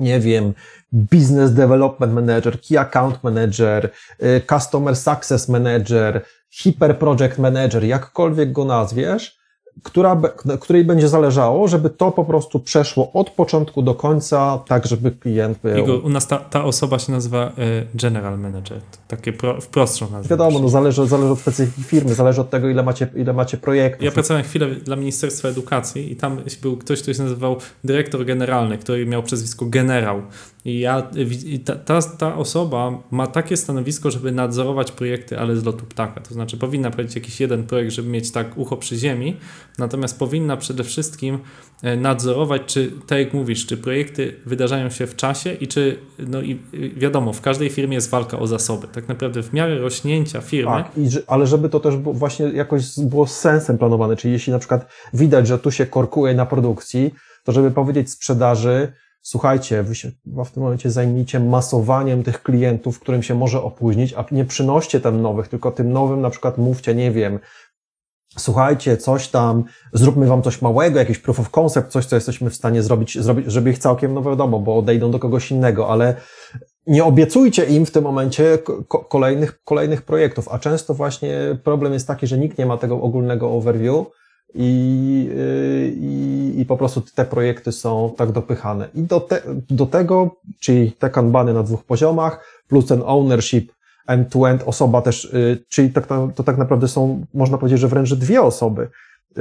[0.00, 0.54] nie wiem,
[0.92, 3.90] Business Development Manager, Key Account Manager,
[4.22, 9.37] y, Customer Success Manager, Hyper Project Manager, jakkolwiek go nazwiesz,
[9.82, 10.20] która,
[10.60, 15.58] której będzie zależało, żeby to po prostu przeszło od początku do końca, tak żeby klient
[15.62, 15.84] był...
[15.84, 17.52] Igor, u nas ta, ta osoba się nazywa e,
[17.94, 18.80] General Manager.
[19.08, 20.28] Takie pro, wprostszą nazwę.
[20.28, 24.04] Wiadomo, no zależy, zależy od specyfiki firmy, zależy od tego, ile macie, ile macie projektów.
[24.04, 28.78] Ja pracowałem chwilę dla Ministerstwa Edukacji i tam był ktoś, kto się nazywał dyrektor generalny,
[28.78, 30.22] który miał przezwisko generał.
[30.64, 31.10] I ja,
[31.46, 36.20] i ta, ta, ta osoba ma takie stanowisko, żeby nadzorować projekty, ale z lotu ptaka.
[36.20, 39.36] To znaczy powinna prowadzić jakiś jeden projekt, żeby mieć tak ucho przy ziemi,
[39.78, 41.38] natomiast powinna przede wszystkim
[41.82, 46.42] e, nadzorować, czy, tak jak mówisz, czy projekty wydarzają się w czasie i czy, no
[46.42, 46.60] i
[46.96, 48.88] wiadomo, w każdej firmie jest walka o zasoby.
[48.88, 50.92] Tak naprawdę w miarę rośnięcia firmy, Tak,
[51.26, 55.58] ale żeby to też właśnie jakoś było sensem planowane, czyli jeśli na przykład widać, że
[55.58, 57.14] tu się korkuje na produkcji,
[57.44, 63.22] to żeby powiedzieć sprzedaży, słuchajcie, wy się w tym momencie zajmijcie masowaniem tych klientów, którym
[63.22, 67.10] się może opóźnić, a nie przynoście tam nowych, tylko tym nowym na przykład mówcie, nie
[67.10, 67.38] wiem,
[68.38, 72.54] słuchajcie, coś tam, zróbmy wam coś małego, jakiś proof of concept, coś, co jesteśmy w
[72.54, 76.14] stanie zrobić, zrobić żeby ich całkiem, no wiadomo, bo odejdą do kogoś innego, ale
[76.86, 82.06] nie obiecujcie im w tym momencie ko- kolejnych, kolejnych projektów, a często właśnie problem jest
[82.06, 84.06] taki, że nikt nie ma tego ogólnego overview
[84.54, 88.88] i, yy, i, i po prostu te projekty są tak dopychane.
[88.94, 93.72] I do, te, do tego, czyli te kanbany na dwóch poziomach, plus ten ownership
[94.08, 98.42] end-to-end osoba też, yy, czyli tak, to tak naprawdę są, można powiedzieć, że wręcz dwie
[98.42, 98.88] osoby,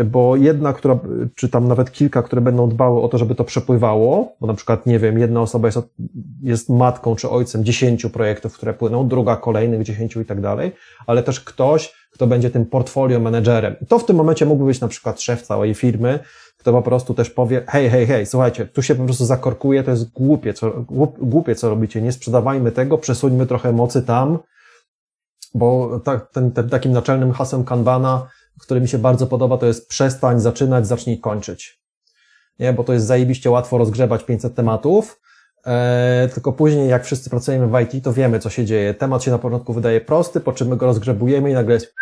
[0.06, 1.00] bo jedna, która,
[1.36, 4.86] czy tam nawet kilka, które będą dbały o to, żeby to przepływało, bo na przykład,
[4.86, 5.80] nie wiem, jedna osoba jest,
[6.44, 10.72] jest matką czy ojcem dziesięciu projektów, które płyną, druga kolejnych dziesięciu i tak dalej,
[11.08, 13.76] ale też ktoś, kto będzie tym portfolio managerem.
[13.82, 16.20] I to w tym momencie mógłby być na przykład szef całej firmy,
[16.58, 19.92] kto po prostu też powie, hej, hej, hej, słuchajcie, tu się po prostu zakorkuje, to
[19.92, 24.38] jest głupie, co, głup, głupie, co robicie, nie sprzedawajmy tego, przesuńmy trochę mocy tam,
[25.54, 28.28] bo tak, ten, ten takim naczelnym hasłem Kanbana,
[28.60, 31.82] który mi się bardzo podoba, to jest przestań zaczynać, zacznij kończyć.
[32.60, 35.22] Nie, bo to jest zajebiście łatwo rozgrzebać 500 tematów,
[35.66, 38.94] e, tylko później jak wszyscy pracujemy w IT, to wiemy, co się dzieje.
[38.94, 41.94] Temat się na początku wydaje prosty, po czym my go rozgrzebujemy i nagle jest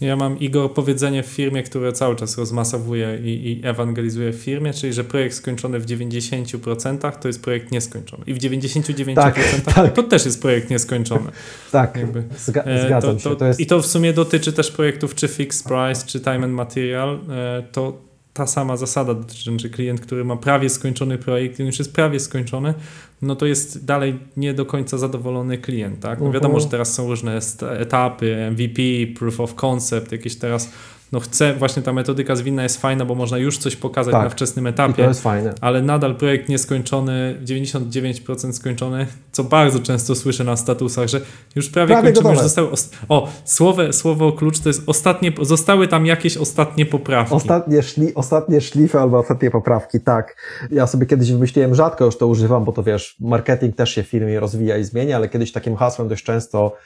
[0.00, 4.72] Ja mam Igor powiedzenie w firmie, które cały czas rozmasowuje i, i ewangelizuje w firmie,
[4.72, 8.24] czyli że projekt skończony w 90% to jest projekt nieskończony.
[8.26, 9.38] I w 99% Tak,
[9.74, 9.92] tak.
[9.92, 11.30] to też jest projekt nieskończony.
[11.72, 13.30] tak, Jakby, zga, E, zgadzam to, się.
[13.30, 16.44] to, To jest, I to w sumie dotyczy też projektów czy fixed price, czy time
[16.44, 17.20] and material.
[17.30, 17.98] E, To
[18.34, 22.20] ta sama zasada dotyczy, że klient, który ma prawie skończony projekt i już jest prawie
[22.20, 22.74] skończony,
[23.22, 26.00] no to jest dalej nie do końca zadowolony klient.
[26.00, 26.18] Tak?
[26.20, 26.32] No Mhm.
[26.32, 27.38] wiadomo, że teraz są różne
[27.78, 28.82] etapy, MVP,
[29.18, 30.70] proof of concept, jakieś teraz,
[31.12, 34.22] no chcę, właśnie ta metodyka zwinna jest fajna, bo można już coś pokazać Tak.
[34.24, 35.54] na wczesnym I etapie to jest fajne.
[35.60, 41.20] ale nadal projekt nieskończony, 99% skończony, co bardzo często słyszę na statusach, że
[41.56, 42.68] już prawie, Prawie kończymy, już zostały...
[42.68, 47.34] Ost- o, słowo, słowo klucz to jest ostatnie, zostały tam jakieś ostatnie poprawki.
[47.34, 50.36] Ostatnie, szli, ostatnie szlify albo ostatnie poprawki, tak.
[50.70, 54.06] Ja sobie kiedyś wymyśliłem, rzadko już to używam, bo to wiesz, marketing też się w
[54.06, 56.76] firmie rozwija i zmienia, ale kiedyś takim hasłem dość często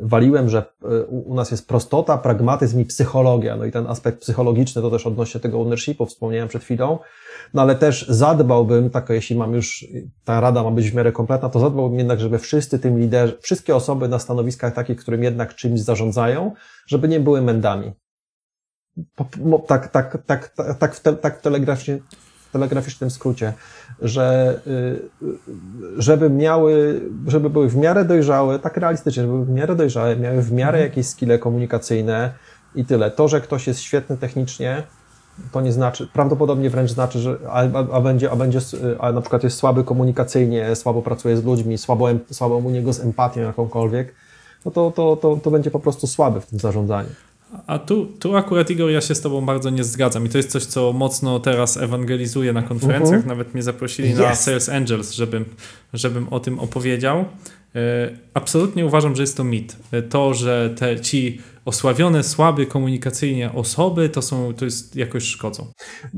[0.00, 3.56] waliłem, że e, u nas jest prostota, pragmatyzm i psychologia.
[3.56, 6.98] No i ten aspekt psychologiczny to też odnośnie tego ownershipu, wspomniałem przed chwilą.
[7.54, 9.86] No ale też zadbałbym, tak jeśli mam już,
[10.24, 13.76] ta rada ma być w miarę kompletna, to zadbałbym jednak, żeby wszyscy tym liderzy, wszystkie
[13.76, 16.52] osoby na stanowiskach takich, którym jednak czymś zarządzają,
[16.86, 17.42] żeby nie były
[19.40, 21.42] mo, tak, tak, tak, tak, tak, w te, tak w
[22.52, 23.52] telegraficznym skrócie,
[24.04, 25.28] że y,
[25.98, 30.42] żeby miały, żeby były w miarę dojrzałe, tak realistycznie, żeby były w miarę dojrzałe, miały
[30.42, 32.32] w miarę jakieś skille komunikacyjne
[32.74, 33.10] i tyle.
[33.10, 34.82] To, że ktoś jest świetny technicznie,
[35.52, 37.60] to nie znaczy, prawdopodobnie wręcz znaczy, że a,
[37.92, 38.60] a, będzie, a będzie,
[38.98, 43.00] a na przykład jest słaby komunikacyjnie, słabo pracuje z ludźmi, słabo, słabo u niego z
[43.00, 44.14] empatią jakąkolwiek,
[44.64, 47.08] no to, to, to, to będzie po prostu słaby w tym zarządzaniu.
[47.66, 50.50] A tu, tu akurat Igor, ja się z Tobą bardzo nie zgadzam i to jest
[50.50, 53.14] coś, co mocno teraz ewangelizuję na konferencjach.
[53.20, 53.26] Mhm.
[53.28, 54.40] Nawet mnie zaprosili na Yes.
[54.40, 55.44] Sales Angels, żebym,
[55.92, 57.24] żebym o tym opowiedział.
[57.74, 59.76] E, Absolutnie uważam, że jest to mit.
[59.92, 65.66] E, To, że te, ci osławione, słabe komunikacyjnie osoby, to, są, to jest jakoś szkodzą.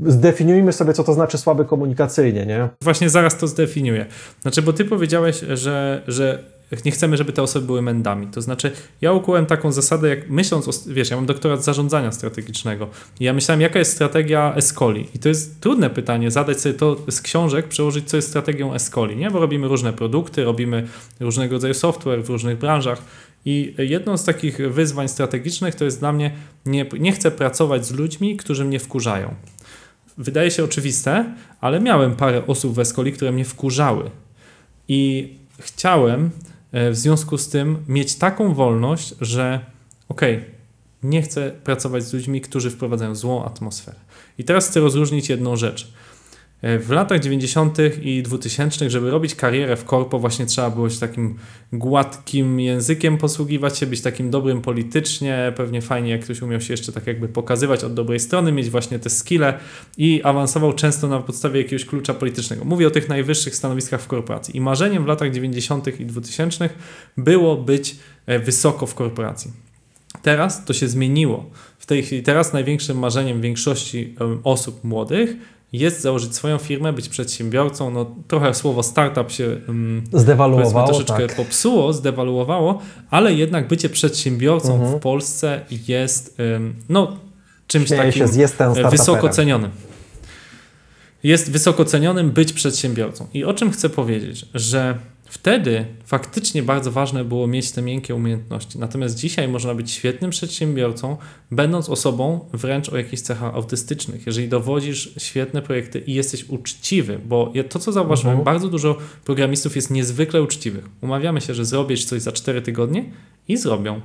[0.05, 2.69] Zdefiniujmy sobie, co to znaczy słaby komunikacyjnie, nie?
[2.81, 4.05] Właśnie zaraz to zdefiniuję.
[4.41, 6.43] Znaczy, bo ty powiedziałeś, że, że
[6.85, 8.27] nie chcemy, żeby te osoby były mędami.
[8.27, 12.87] To znaczy, ja ukułem taką zasadę, jak myśląc, o, wiesz, ja mam doktorat zarządzania strategicznego
[13.19, 15.07] i ja myślałem, jaka jest strategia Escoli.
[15.15, 19.15] I to jest trudne pytanie, zadać sobie to z książek, przełożyć, co jest strategią Escoli,
[19.15, 19.31] nie?
[19.31, 20.87] Bo robimy różne produkty, robimy
[21.19, 23.01] różnego rodzaju software w różnych branżach
[23.45, 26.31] i jedną z takich wyzwań strategicznych to jest dla mnie,
[26.65, 29.35] nie, nie chcę pracować z ludźmi, którzy mnie wkurzają.
[30.17, 31.25] wydaje się oczywiste,
[31.61, 34.09] ale miałem parę osób w Escoli, które mnie wkurzały.
[34.87, 36.29] I chciałem
[36.73, 39.65] w związku z tym mieć taką wolność, że
[40.09, 40.51] okej, okay,
[41.03, 43.97] nie chcę pracować z ludźmi, którzy wprowadzają złą atmosferę.
[44.37, 45.93] I teraz chcę rozróżnić jedną rzecz.
[46.61, 47.77] E, w latach 90.
[48.01, 51.35] i 2000, żeby robić karierę w korpo, właśnie trzeba było się takim
[51.73, 55.53] gładkim językiem posługiwać się, być takim dobrym politycznie.
[55.55, 58.99] Pewnie fajnie, jak ktoś umiał się jeszcze tak jakby pokazywać od dobrej strony, mieć właśnie
[58.99, 59.53] te skille
[59.97, 62.65] i awansował często na podstawie jakiegoś klucza politycznego.
[62.65, 64.57] Mówię o tych najwyższych stanowiskach w korporacji.
[64.57, 65.99] I marzeniem w latach 90.
[65.99, 66.69] i 2000
[67.17, 69.51] było być e, wysoko w korporacji.
[70.21, 71.49] Teraz to się zmieniło.
[71.77, 75.35] W tej chwili, teraz największym marzeniem większości osób młodych
[75.73, 77.91] jest założyć swoją firmę, być przedsiębiorcą.
[77.91, 81.35] No, trochę słowo startup się um, zdewaluowało, troszeczkę tak.
[81.35, 84.99] popsuło, zdewaluowało, ale jednak bycie przedsiębiorcą Mhm.
[84.99, 87.17] w Polsce jest um, no,
[87.67, 89.71] czymś Śmieję takim się e, wysoko cenionym.
[91.23, 93.27] Jest wysoko cenionym być przedsiębiorcą.
[93.33, 94.97] I o czym chcę powiedzieć, że
[95.29, 98.79] wtedy faktycznie bardzo ważne było mieć te miękkie umiejętności.
[98.79, 101.17] Natomiast dzisiaj można być świetnym przedsiębiorcą,
[101.51, 104.25] będąc osobą wręcz o jakichś cechach autystycznych.
[104.25, 108.45] Jeżeli dowodzisz świetne projekty i jesteś uczciwy, bo to, co zauważyłem, Mhm.
[108.45, 110.85] bardzo dużo programistów jest niezwykle uczciwych.
[111.01, 113.11] Umawiamy się, że zrobisz coś za 4 tygodnie
[113.47, 114.01] i zrobią.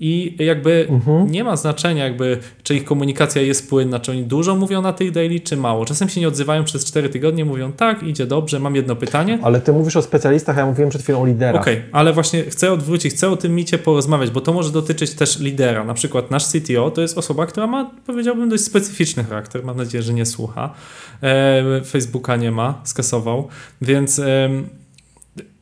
[0.00, 1.30] I jakby Mhm.
[1.30, 5.10] nie ma znaczenia, jakby, czy ich komunikacja jest płynna, czy oni dużo mówią na tych
[5.10, 5.84] daily, czy mało.
[5.84, 9.38] Czasem się nie odzywają przez 4 tygodnie, mówią tak, idzie dobrze, mam jedno pytanie.
[9.42, 11.62] Ale ty mówisz o specjalistach, a ja mówiłem przed chwilą o liderach.
[11.62, 15.38] Okej, ale właśnie chcę odwrócić, chcę o tym micie porozmawiać, bo to może dotyczyć też
[15.38, 15.84] lidera.
[15.84, 19.64] Na przykład nasz CTO to jest osoba, która ma, powiedziałbym, dość specyficzny charakter.
[19.64, 20.74] Mam nadzieję, że nie słucha.
[21.22, 23.48] E, Facebooka nie ma, skasował,
[23.82, 24.20] więc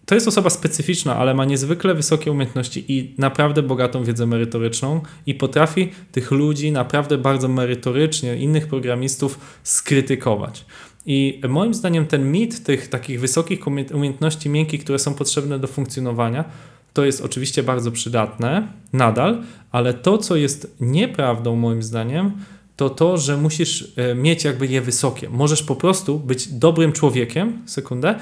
[0.09, 5.35] to jest osoba specyficzna, ale ma niezwykle wysokie umiejętności i naprawdę bogatą wiedzę merytoryczną i
[5.35, 10.65] potrafi tych ludzi naprawdę bardzo merytorycznie, innych programistów skrytykować.
[11.07, 15.67] I moim zdaniem ten mit tych takich wysokich umie- umiejętności miękkich, które są potrzebne do
[15.67, 16.45] funkcjonowania,
[16.93, 22.33] to jest oczywiście bardzo przydatne nadal, ale to, co jest nieprawdą moim zdaniem,
[22.77, 25.29] to to, że musisz e, mieć jakby je wysokie.
[25.31, 28.15] Możesz po prostu być dobrym człowiekiem, sekundę,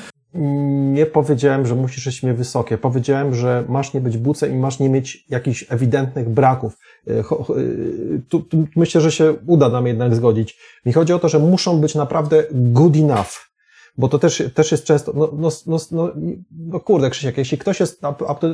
[0.92, 2.78] Nie powiedziałem, że musisz mieć wysokie.
[2.78, 6.78] Powiedziałem, że masz nie być bucem i masz nie mieć jakichś ewidentnych braków.
[7.06, 10.58] Cho- y, Tu, tu myślę, że się uda nam jednak zgodzić.
[10.86, 13.46] Mi chodzi o to, że muszą być naprawdę good enough.
[13.98, 16.12] Bo to też, też jest często, no, no, no, no,
[16.58, 18.04] no kurde Krzysiek, jeśli ktoś jest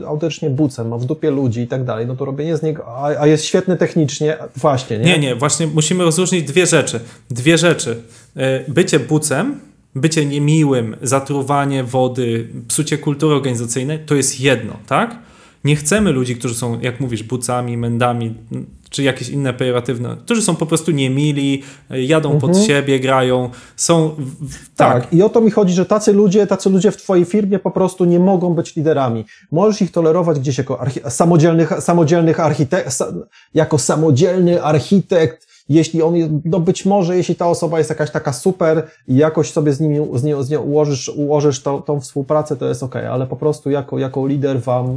[0.07, 3.07] autentycznie bucem, ma w dupie ludzi i tak dalej, no to robienie z niego, a,
[3.21, 5.05] a jest świetny technicznie, właśnie, nie?
[5.05, 7.01] Nie, nie, właśnie musimy rozróżnić dwie rzeczy.
[7.31, 8.03] Dwie rzeczy.
[8.37, 9.61] E, Bycie bucem,
[9.95, 15.19] bycie niemiłym, zatruwanie wody, psucie kultury organizacyjnej to jest jedno, tak?
[15.65, 18.35] Nie chcemy ludzi, którzy są, jak mówisz, bucami, mędami,
[18.91, 22.67] czy jakieś inne pejoratywne, którzy są po prostu niemili, jadą pod Mhm.
[22.67, 24.17] siebie, grają, są.
[24.77, 25.03] Tak.
[25.03, 25.13] tak.
[25.15, 28.05] i o to mi chodzi, że tacy ludzie, tacy ludzie w twojej firmie po prostu
[28.05, 29.25] nie mogą być liderami.
[29.53, 32.99] Możesz ich tolerować gdzieś jako archi- samodzielnych, samodzielnych architekt,
[33.55, 38.87] jako samodzielny architekt, jeśli on, no być może, jeśli ta osoba jest jakaś taka super
[39.09, 42.68] i jakoś sobie z nimi, z nią, z nią ułożysz, ułożysz tą, tą współpracę, to
[42.68, 44.96] jest ok, ale po prostu jako, jako lider wam,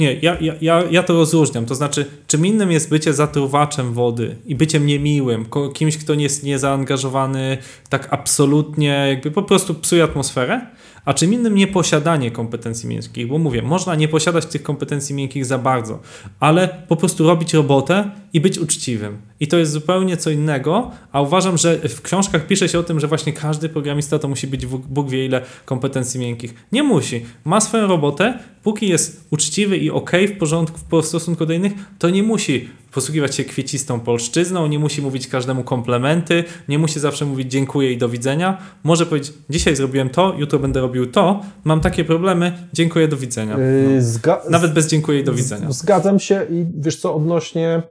[0.00, 1.66] Nie, ja, ja, ja, ja to rozróżniam.
[1.66, 6.42] To znaczy, czym innym jest bycie zatruwaczem wody i byciem niemiłym, kimś, kto nie jest
[6.42, 10.60] niezaangażowany tak absolutnie, jakby po prostu psuje atmosferę,
[11.06, 15.58] a czym innym nieposiadanie kompetencji miękkich, bo mówię, można nie posiadać tych kompetencji miękkich za
[15.58, 16.00] bardzo,
[16.40, 19.16] ale po prostu robić robotę i być uczciwym.
[19.40, 23.00] I to jest zupełnie co innego, a uważam, że w książkach pisze się o tym,
[23.00, 26.54] że właśnie każdy programista to musi być Bóg- wie ile kompetencji miękkich.
[26.72, 27.24] Nie musi.
[27.44, 32.10] Ma swoją robotę, póki jest uczciwy i ok w porządku w stosunku do innych, to
[32.10, 37.50] nie musi posługiwać się kwiecistą polszczyzną, nie musi mówić każdemu komplementy, nie musi zawsze mówić
[37.52, 38.58] dziękuję i do widzenia.
[38.84, 43.58] Może powiedzieć, dzisiaj zrobiłem to, jutro będę robił to, mam takie problemy, dziękuję, do widzenia.
[43.58, 44.00] yy, No.
[44.02, 45.70] zga- Nawet bez dziękuję i do widzenia.
[45.72, 47.82] Zgadzam się i wiesz co, odnośnie,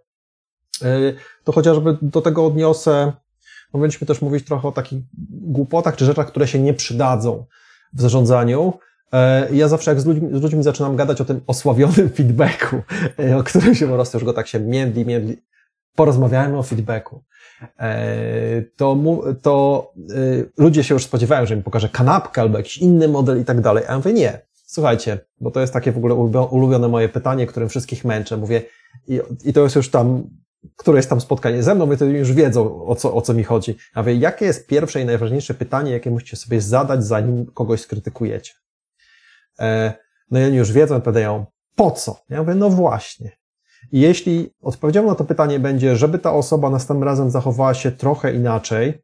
[0.83, 3.13] y, to chociażby do tego odniosę,
[3.71, 4.99] powinniśmy też mówić trochę o takich
[5.31, 7.45] głupotach czy rzeczach, które się nie przydadzą
[7.93, 8.73] w zarządzaniu.
[9.15, 12.75] E, Ja zawsze jak z ludźmi, z ludźmi zaczynam gadać o tym osławionym feedbacku,
[13.19, 15.37] e, o którym się po prostu już go tak się międli, międli.
[15.95, 17.23] Porozmawiajmy o feedbacku.
[17.79, 18.97] E, To,
[19.41, 19.91] to
[20.57, 23.83] ludzie się już spodziewają, że mi pokaże kanapkę albo jakiś inny model i tak dalej.
[23.87, 27.47] A ja mówię, nie, słuchajcie, bo to jest takie w ogóle ulubio- ulubione moje pytanie,
[27.47, 28.37] którym wszystkich męczę.
[28.37, 28.61] Mówię,
[29.07, 30.23] i, i to jest już tam,
[30.75, 33.75] któreś tam spotkanie ze mną, więc to już wiedzą, o co, o co mi chodzi.
[33.95, 38.53] Ja mówię, jakie jest pierwsze i najważniejsze pytanie, jakie musicie sobie zadać, zanim kogoś skrytykujecie?
[39.59, 39.93] E,
[40.31, 42.19] no i oni już wiedzą, odpowiadają, po co?
[42.29, 43.31] Ja mówię, no właśnie.
[43.91, 48.33] I jeśli odpowiedzią na to pytanie będzie, żeby ta osoba następnym razem zachowała się trochę
[48.33, 49.03] inaczej,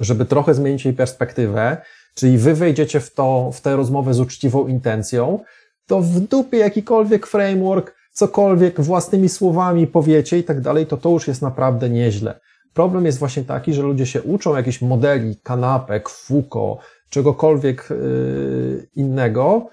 [0.00, 1.76] żeby trochę zmienić jej perspektywę,
[2.14, 5.40] czyli wy wejdziecie w, to, w tę rozmowę z uczciwą intencją,
[5.86, 11.28] to w dupie jakikolwiek framework, cokolwiek własnymi słowami powiecie i tak dalej, to to już
[11.28, 12.40] jest naprawdę nieźle.
[12.74, 19.66] Problem jest właśnie taki, że ludzie się uczą jakichś modeli, kanapek, Foucault, czegokolwiek yy, innego,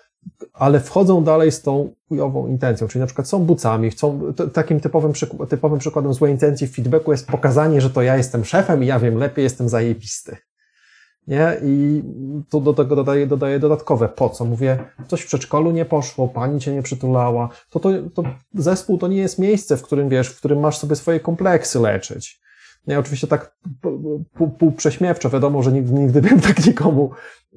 [0.54, 5.14] ale wchodzą dalej z tą chujową intencją, czyli na przykład są bucami, chcą, takim typowym,
[5.50, 9.00] typowym przykładem złej intencji w feedbacku jest pokazanie, że to ja jestem szefem i ja
[9.00, 10.38] wiem lepiej, jestem zajebisty.
[11.28, 11.58] Nie?
[11.64, 12.04] I
[12.50, 14.10] tu do tego dodaję, dodaję dodatkowe.
[14.10, 14.46] Po co?
[14.46, 17.50] Mówię, coś w przedszkolu nie poszło, pani cię nie przytulała.
[17.70, 20.96] To, to, to zespół to nie jest miejsce, w którym wiesz, w którym masz sobie
[20.96, 22.42] swoje kompleksy leczyć.
[22.88, 23.58] Nie, oczywiście tak
[24.60, 27.12] półprześmiewczo, wiadomo, że nigdy, nigdy bym tak nikomu,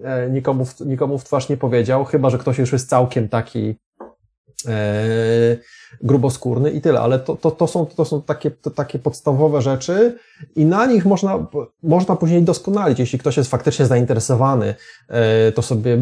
[0.05, 3.75] e, nikomu, w, nikomu w twarz nie powiedział, chyba, że ktoś już jest całkiem taki
[4.69, 5.57] e,
[6.03, 10.19] gruboskórny i tyle, ale to, to, to są, to są takie, to, takie podstawowe rzeczy
[10.57, 11.47] i na nich można,
[11.83, 12.99] można później doskonalić.
[12.99, 14.75] Jeśli ktoś jest faktycznie zainteresowany,
[15.09, 15.99] e, to sobie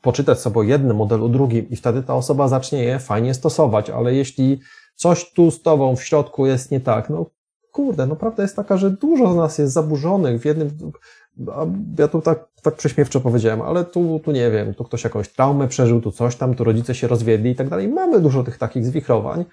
[0.00, 4.60] poczytać sobie jednym modelu, drugim i wtedy ta osoba zacznie je fajnie stosować, ale jeśli
[4.94, 7.26] coś tu z tobą w środku jest nie tak, no
[7.76, 10.70] kurde, no prawda jest taka, że dużo z nas jest zaburzonych w jednym,
[11.98, 15.68] ja tu tak, tak prześmiewczo powiedziałem, ale tu, tu nie wiem, tu ktoś jakąś traumę
[15.68, 17.88] przeżył, tu coś tam, tu rodzice się rozwiedli i tak dalej.
[17.88, 19.44] Mamy dużo tych takich zwichrowań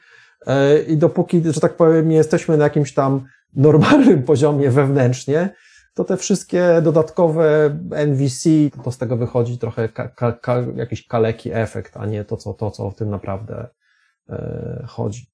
[0.48, 5.50] e, i dopóki, że tak powiem, nie jesteśmy na jakimś tam normalnym poziomie wewnętrznie,
[5.94, 8.50] to te wszystkie dodatkowe NVC,
[8.84, 12.54] to z tego wychodzi trochę ka, ka, ka, jakiś kaleki efekt, a nie to, co,
[12.54, 13.68] to, co w tym naprawdę
[14.30, 15.33] e, chodzi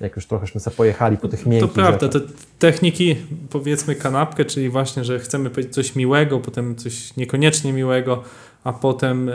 [0.00, 2.20] jak już trochęśmy sobie pojechali po tych miękkich To prawda, te
[2.58, 3.16] techniki,
[3.50, 8.22] powiedzmy kanapkę, czyli właśnie, że chcemy powiedzieć coś miłego, potem coś niekoniecznie miłego,
[8.64, 9.32] a potem e,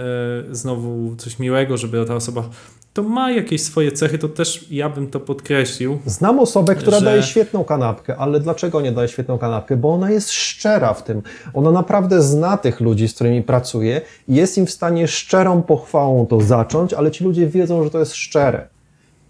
[0.52, 2.50] znowu coś miłego, żeby ta osoba
[2.94, 6.00] to ma jakieś swoje cechy, to też ja bym to podkreślił.
[6.06, 7.06] Znam osobę, która że...
[7.06, 9.78] daje świetną kanapkę, ale dlaczego nie daje świetną kanapkę?
[9.78, 11.22] Bo ona jest szczera w tym.
[11.54, 16.26] Ona naprawdę zna tych ludzi, z którymi pracuje i jest im w stanie szczerą pochwałą
[16.26, 18.68] to zacząć, ale ci ludzie wiedzą, że to jest szczere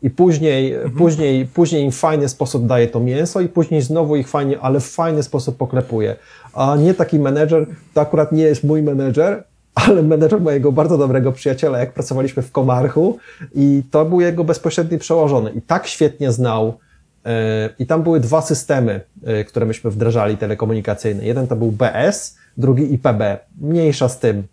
[0.01, 0.91] i później, mhm.
[0.91, 4.79] później, później im w fajny sposób daje to mięso i później znowu ich fajnie, ale
[4.79, 6.15] w fajny sposób poklepuje.
[6.53, 9.43] A nie taki menedżer, to akurat nie jest mój menedżer,
[9.75, 13.17] ale menedżer mojego bardzo dobrego przyjaciela, jak pracowaliśmy w Komarchu
[13.55, 16.77] i to był jego bezpośredni przełożony i tak świetnie znał
[17.25, 21.25] e, i tam były dwa systemy, e, które myśmy wdrażali telekomunikacyjne.
[21.25, 23.21] Jeden to był BS, drugi IPB.
[23.61, 24.43] Mniejsza z tym.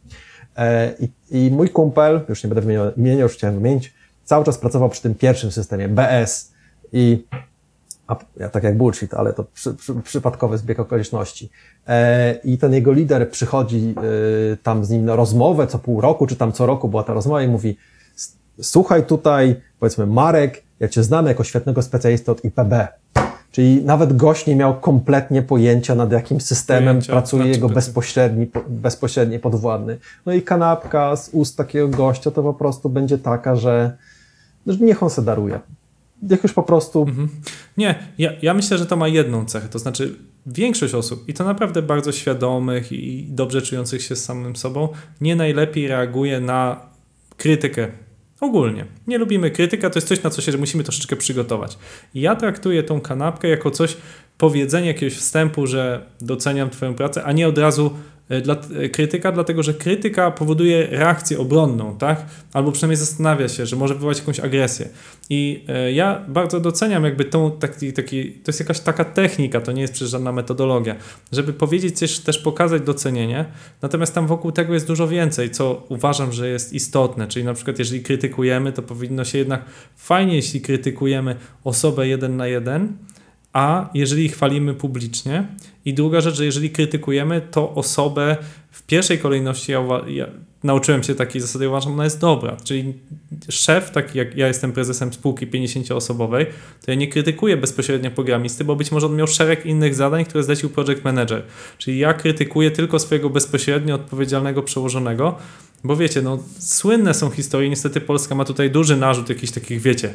[0.56, 3.97] E, I, i mój kumpel, już nie będę wymieniał imienia, już chciałem wymienić,
[4.28, 6.52] cały czas pracował przy tym pierwszym systemie, BS
[6.92, 7.26] i
[8.06, 11.50] a, ja, tak jak bullshit, ale to przy, przy, przypadkowy zbieg okoliczności.
[11.86, 16.26] E, I ten jego lider przychodzi e, tam z nim na rozmowę co pół roku,
[16.26, 17.76] czy tam co roku była ta rozmowa i mówi
[18.60, 22.72] słuchaj tutaj, powiedzmy Marek, ja cię znam jako świetnego specjalistę od IPB.
[23.50, 29.38] Czyli nawet gość nie miał kompletnie pojęcia, nad jakim systemem pojęcia, pracuje jego bezpośredni, bezpośredni
[29.38, 29.98] podwładny.
[30.26, 33.96] No i kanapka z ust takiego gościa to po prostu będzie taka, że
[34.80, 35.60] niech on se daruje.
[36.22, 37.02] Niech już po prostu...
[37.02, 37.28] Mhm.
[37.76, 40.14] Nie, ja, ja myślę, że to ma jedną cechę, to znaczy
[40.46, 44.88] większość osób, i to naprawdę bardzo świadomych i dobrze czujących się z samym sobą,
[45.20, 46.80] nie najlepiej reaguje na
[47.36, 47.88] krytykę
[48.40, 48.84] Ogólnie.
[49.06, 51.78] Nie lubimy krytyka, to jest coś, na co się musimy troszeczkę przygotować.
[52.14, 53.96] I ja traktuję tą kanapkę jako coś,
[54.38, 57.90] powiedzenie jakiegoś wstępu, że doceniam Twoją pracę, a nie od razu
[58.42, 62.26] dla, e, krytyka, dlatego że krytyka powoduje reakcję obronną, tak?
[62.52, 64.88] Albo przynajmniej zastanawia się, że może wywołać jakąś agresję.
[65.30, 69.72] I e, ja bardzo doceniam jakby tą, taki, taki, to jest jakaś taka technika, to
[69.72, 70.96] nie jest przecież żadna metodologia,
[71.32, 73.44] żeby powiedzieć coś, też pokazać docenienie,
[73.82, 77.78] natomiast tam wokół tego jest dużo więcej, co uważam, że jest istotne, czyli na przykład
[77.78, 79.64] jeżeli krytykujemy, to powinno się jednak
[79.96, 82.96] fajnie, jeśli krytykujemy osobę jeden na jeden,
[83.52, 85.46] a jeżeli chwalimy publicznie.
[85.84, 88.36] I druga rzecz, że jeżeli krytykujemy, to osobę
[88.70, 90.26] w pierwszej kolejności ja, ja
[90.64, 92.56] nauczyłem się takiej zasady, uważam, ona jest dobra.
[92.64, 92.94] Czyli
[93.48, 96.46] szef, taki jak ja jestem prezesem spółki 50-osobowej,
[96.84, 100.44] to ja nie krytykuję bezpośrednio programisty, bo być może on miał szereg innych zadań, które
[100.44, 101.42] zlecił project manager.
[101.78, 105.38] Czyli ja krytykuję tylko swojego bezpośrednio odpowiedzialnego przełożonego,
[105.84, 110.14] bo wiecie, no słynne są historie, niestety Polska ma tutaj duży narzut jakichś takich, wiecie,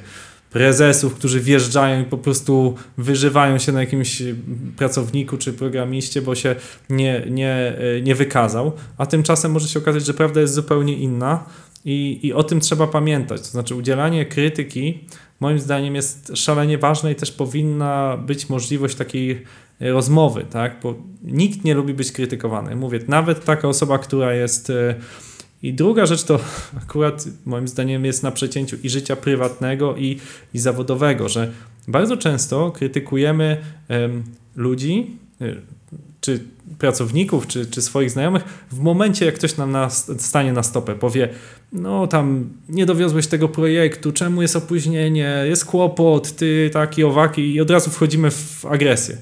[0.54, 4.24] prezesów, którzy wjeżdżają i po prostu wyżywają się na jakimś
[4.78, 6.56] pracowniku czy programiście, bo się
[6.90, 11.46] nie, nie, nie wykazał, a tymczasem może się okazać, że prawda jest zupełnie inna
[11.86, 13.42] i, i o tym trzeba pamiętać.
[13.42, 15.00] To znaczy udzielanie krytyki
[15.40, 19.44] moim zdaniem jest szalenie ważne i też powinna być możliwość takiej
[19.80, 20.80] rozmowy, tak?
[20.84, 22.76] bo nikt nie lubi być krytykowany.
[22.76, 24.96] Mówię, nawet taka osoba, która jest e,
[25.64, 26.40] i druga rzecz to
[26.84, 30.20] akurat moim zdaniem jest na przecięciu i życia prywatnego i,
[30.54, 31.52] i zawodowego, że
[31.88, 33.58] bardzo często krytykujemy
[34.56, 35.62] ludzi, y,
[36.22, 36.40] czy
[36.78, 41.30] pracowników, czy, czy swoich znajomych, w momencie jak ktoś nam na, stanie na stopę, powie,
[41.74, 47.62] no tam nie dowiozłeś tego projektu, czemu jest opóźnienie, jest kłopot, ty taki, owaki i
[47.62, 49.18] od razu wchodzimy w agresję.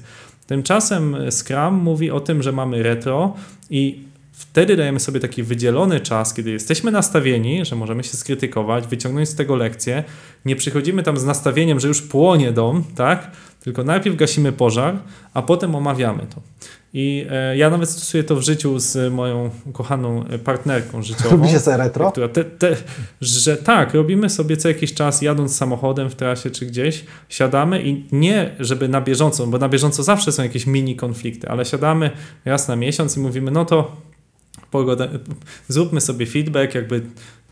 [0.46, 3.34] Tymczasem Scrum mówi o tym, że mamy retro
[3.70, 9.28] i wtedy dajemy sobie taki wydzielony czas, kiedy jesteśmy nastawieni, że możemy się skrytykować, wyciągnąć
[9.28, 10.04] z tego lekcję.
[10.44, 13.30] Nie przychodzimy tam z nastawieniem, że już płonie dom, tak?
[13.60, 14.98] Tylko najpierw gasimy pożar,
[15.34, 16.40] a potem omawiamy to.
[16.94, 21.30] I e, ja nawet stosuję to w życiu z moją ukochaną partnerką życiową.
[21.30, 22.10] Robicie sobie retro?
[22.10, 22.76] Te, te,
[23.20, 28.04] że tak, robimy sobie co jakiś czas, jadąc samochodem w trasie czy gdzieś, siadamy i
[28.12, 32.10] nie, żeby na bieżąco, bo na bieżąco zawsze są jakieś mini konflikty, ale siadamy
[32.44, 33.96] raz na miesiąc i mówimy, no to
[34.72, 35.08] pogodę,
[35.68, 37.02] zróbmy sobie feedback, jakby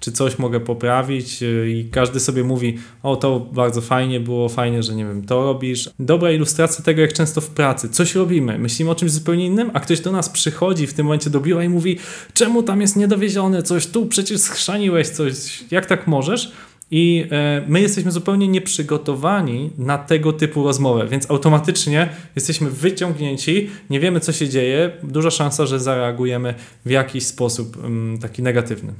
[0.00, 4.94] czy coś mogę poprawić i każdy sobie mówi, o to bardzo fajnie było, fajnie, że
[4.94, 5.90] nie wiem, to robisz.
[5.98, 9.80] Dobra ilustracja tego, jak często w pracy, coś robimy, myślimy o czymś zupełnie innym, a
[9.80, 11.98] ktoś do nas przychodzi w tym momencie do biura i mówi,
[12.34, 16.52] czemu tam jest niedowiezione coś, tu przecież schrzaniłeś coś, jak tak możesz?
[16.90, 24.00] I e, my jesteśmy zupełnie nieprzygotowani na tego typu rozmowę, więc automatycznie jesteśmy wyciągnięci, nie
[24.00, 26.54] wiemy co się dzieje, duża szansa, że zareagujemy
[26.86, 28.92] w jakiś sposób mm, taki negatywny.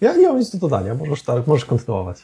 [0.00, 2.22] Ja nie mam nic do dodania, możesz, tak, możesz kontynuować.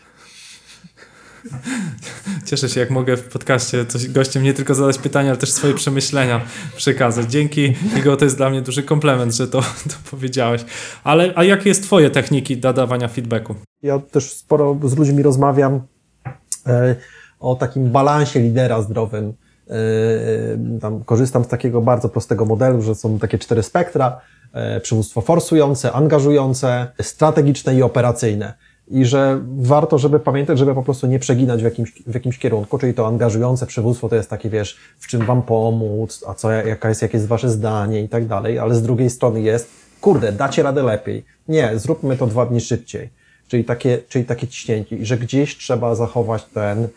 [2.47, 5.74] Cieszę się, jak mogę w podcaście coś gościem nie tylko zadać pytania, ale też swoje
[5.74, 6.41] przemyślenia
[6.76, 7.30] przekazać.
[7.30, 9.61] Dzięki, Igor, to jest dla mnie duży komplement, że to,
[9.91, 10.64] to powiedziałeś.
[11.05, 13.55] Ale a jakie jest twoje techniki do dawania feedbacku?
[13.82, 15.80] Ja też sporo z ludźmi rozmawiam
[16.66, 16.97] e,
[17.41, 19.34] o takim balansie lidera zdrowym.
[19.70, 19.74] E,
[20.80, 24.20] tam korzystam z takiego bardzo prostego modelu, że są takie cztery spektra.
[24.53, 28.55] E, przywództwo forsujące, angażujące, strategiczne i operacyjne
[28.91, 32.78] i że warto, żeby pamiętać, żeby po prostu nie przeginać w jakimś, w jakimś kierunku,
[32.78, 36.88] czyli to angażujące przywództwo to jest takie, wiesz, w czym wam pomóc, a co, jaka
[36.88, 39.68] jest, jakie jest wasze zdanie i tak dalej, ale z drugiej strony jest,
[40.01, 41.24] kurde, dacie radę lepiej.
[41.49, 43.09] Nie, zróbmy to dwa dni szybciej.
[43.49, 46.88] Czyli takie, czyli takie ciśnięcie że gdzieś trzeba zachować ten,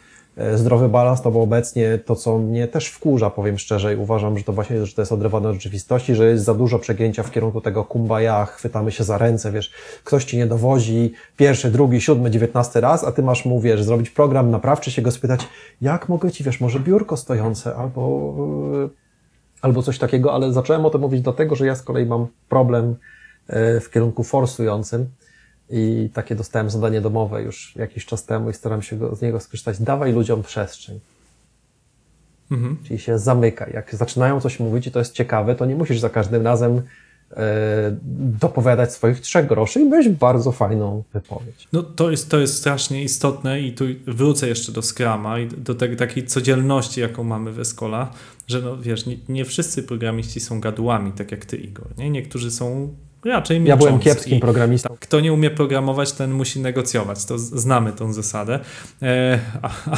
[0.56, 4.44] zdrowy balans, no bo obecnie to, co mnie też wkurza, powiem szczerze, i uważam, że
[4.44, 7.62] to właśnie, że to jest odrywane od rzeczywistości, że jest za dużo przegięcia w kierunku
[7.62, 9.72] tego kumbaya, chwytamy się za ręce, wiesz,
[10.04, 14.10] ktoś ci nie dowozi pierwszy, drugi, siódmy, dziewiętnasty raz, a ty masz mu, wiesz, zrobić
[14.10, 15.48] program naprawczy, się go spytać,
[15.82, 18.34] jak mogę ci, wiesz, może biurko stojące, albo,
[18.86, 18.90] e,
[19.62, 22.96] albo coś takiego, ale zacząłem o tym mówić dlatego, że ja z kolei mam problem
[23.48, 25.06] e, w kierunku forsującym,
[25.70, 29.39] i takie dostałem zadanie domowe już jakiś czas temu i staram się go, z niego
[29.39, 29.80] skorzystać.
[29.80, 30.99] Dawaj ludziom przestrzeń.
[32.51, 32.78] Mhm.
[32.84, 33.72] Czyli się zamykaj.
[33.74, 36.82] Jak zaczynają coś mówić i to jest ciekawe, to nie musisz za każdym razem
[37.32, 37.97] e,
[38.41, 41.68] dopowiadać swoich trzech groszy i mieć bardzo fajną wypowiedź.
[41.74, 45.76] No to jest, to jest strasznie istotne i tu wrócę jeszcze do Scrama i do
[45.76, 48.11] tej takiej codzienności, jaką mamy w Escola,
[48.47, 52.09] że no wiesz, nie, nie wszyscy programiści są gadułami, tak jak ty Igor, nie?
[52.09, 52.93] Niektórzy są
[53.26, 53.84] raczej milczący.
[53.84, 54.98] Ja byłem kiepskim programistą.
[55.00, 57.26] Kto nie umie programować, ten musi negocjować.
[57.26, 58.60] To znamy tą zasadę.
[59.02, 59.40] E,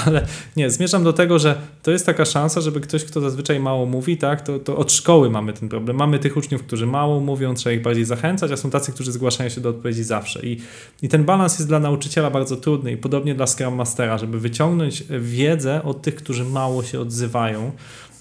[0.06, 3.86] ale nie, zmierzam do tego, że to jest taka szansa, żeby ktoś, kto zazwyczaj mało
[3.86, 5.98] mówi, tak, to, to od szkoły mamy ten problem.
[5.98, 9.50] Mamy tych uczniów, którzy mało mówią, trzeba ich bardziej zachęcać, a są tacy, którzy zgłaszają
[9.50, 10.46] się do odpowiedzi zawsze.
[10.46, 10.62] I,
[11.02, 15.04] i ten balans jest dla nauczyciela bardzo trudny i podobnie dla Scrum Mastera, żeby wyciągnąć
[15.20, 17.72] wiedzę od tych, którzy mało się odzywają.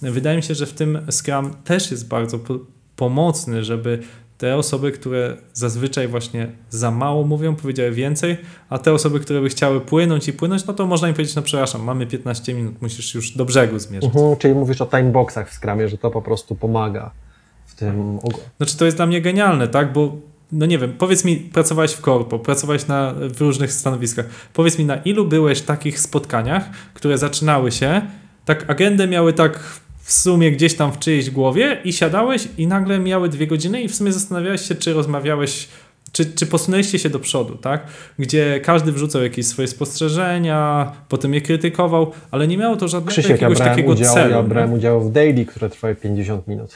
[0.02, 2.38] Wydaje mi się, że w tym Scrum też jest bardzo
[2.96, 3.98] pomocny, żeby
[4.38, 8.36] te osoby, które zazwyczaj właśnie za mało mówią, powiedziały więcej,
[8.68, 11.42] a te osoby, które by chciały płynąć i płynąć, no to można im powiedzieć, no
[11.42, 14.14] przepraszam, mamy 15 minut, musisz już do brzegu zmierzyć.
[14.14, 17.10] Mhm, czyli mówisz o timeboxach w skramie, że to po prostu pomaga
[17.66, 18.18] w tym.
[18.56, 20.16] Znaczy to jest dla mnie genialne, tak, bo
[20.52, 24.84] no nie wiem, powiedz mi, pracowałeś w korpo, pracowałeś na, w różnych stanowiskach, powiedz mi,
[24.84, 28.02] na ilu byłeś takich spotkaniach, które zaczynały się,
[28.44, 29.60] tak agendę miały tak
[30.04, 33.88] w sumie gdzieś tam w czyjejś głowie i siadałeś i nagle miały dwie godziny i
[33.88, 35.68] w sumie zastanawiałeś się, czy rozmawiałeś,
[36.12, 37.86] czy, czy posunęliście się do przodu, tak?
[38.18, 43.30] Gdzie każdy wrzucał jakieś swoje spostrzeżenia, potem je krytykował, ale nie miało to żadnego Krzysiek,
[43.30, 44.30] jakiegoś ja takiego udział, celu.
[44.30, 46.70] Ja brałem udział w daily, które trwały 50 minut.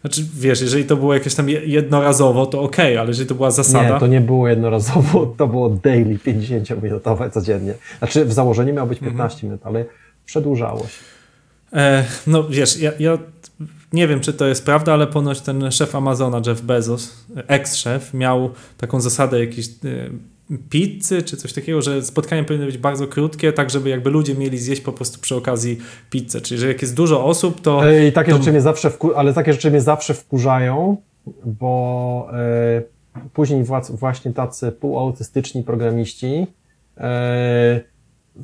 [0.00, 3.94] Znaczy, wiesz, jeżeli to było jakieś tam jednorazowo, to ok, ale jeżeli to była zasada...
[3.94, 7.74] Nie, to nie było jednorazowo, to było daily, 50-minutowe codziennie.
[7.98, 9.42] Znaczy, w założeniu miało być 15 mhm.
[9.42, 9.84] minut, ale
[10.26, 11.11] przedłużało się.
[12.26, 13.18] No wiesz, ja, ja,
[13.92, 18.50] nie wiem, czy to jest prawda, ale ponoć ten szef Amazona, Jeff Bezos, ex-szef, miał
[18.78, 19.70] taką zasadę jakiejś e,
[20.70, 24.58] pizzy czy coś takiego, że spotkania powinny być bardzo krótkie, tak żeby jakby ludzie mieli
[24.58, 25.78] zjeść po prostu przy okazji
[26.10, 26.40] pizzę.
[26.40, 27.90] Czyli, że jak jest dużo osób, to...
[27.90, 28.38] E, I takie to...
[28.38, 30.96] rzeczy mnie zawsze ale takie rzeczy mnie zawsze wkurzają,
[31.44, 32.82] bo e,
[33.32, 36.46] później właśnie tacy półautystyczni programiści
[36.96, 37.80] e,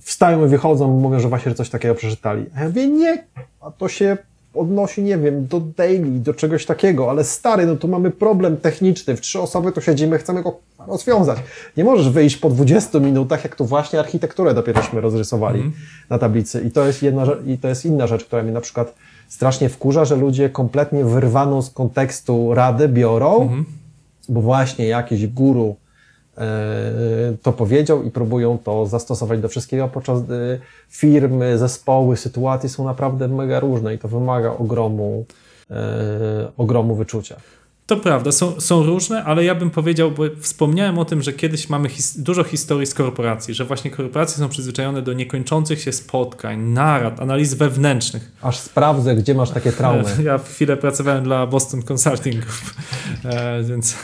[0.00, 2.46] wstają i wychodzą mówią, że właśnie coś takiego przeczytali.
[2.56, 3.24] A ja mówię, nie,
[3.60, 4.16] a to się
[4.54, 9.16] odnosi, nie wiem, do daily, do czegoś takiego, ale stary, no tu mamy problem techniczny,
[9.16, 11.38] w trzy osoby tu siedzimy, chcemy go rozwiązać.
[11.76, 15.72] Nie możesz wyjść po 20 minutach, jak tu właśnie architekturę dopierośmy rozrysowali
[16.10, 16.62] na tablicy.
[16.66, 18.94] I to jest jedna, i to jest inna rzecz, która mnie na przykład
[19.28, 23.64] strasznie wkurza, że ludzie kompletnie wyrwaną z kontekstu rady biorą,
[24.28, 25.76] bo właśnie jakiś guru
[27.42, 33.28] to powiedział i próbują to zastosować do wszystkiego, podczas gdy firmy, zespoły, sytuacje są naprawdę
[33.28, 35.24] mega różne i to wymaga ogromu,
[35.70, 37.36] e, ogromu wyczucia.
[37.88, 41.68] To prawda, są, są różne, ale ja bym powiedział, bo wspomniałem o tym, że kiedyś
[41.68, 46.60] mamy his dużo historii z korporacji, że właśnie korporacje są przyzwyczajone do niekończących się spotkań,
[46.60, 48.32] narad, analiz wewnętrznych.
[48.42, 50.04] Aż sprawdzę, gdzie masz takie traumy.
[50.24, 52.74] Ja w chwilę pracowałem dla Boston Consulting Group,
[53.24, 53.96] e, więc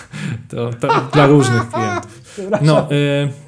[0.48, 2.40] to, to dla różnych klientów.
[2.62, 3.43] No, e,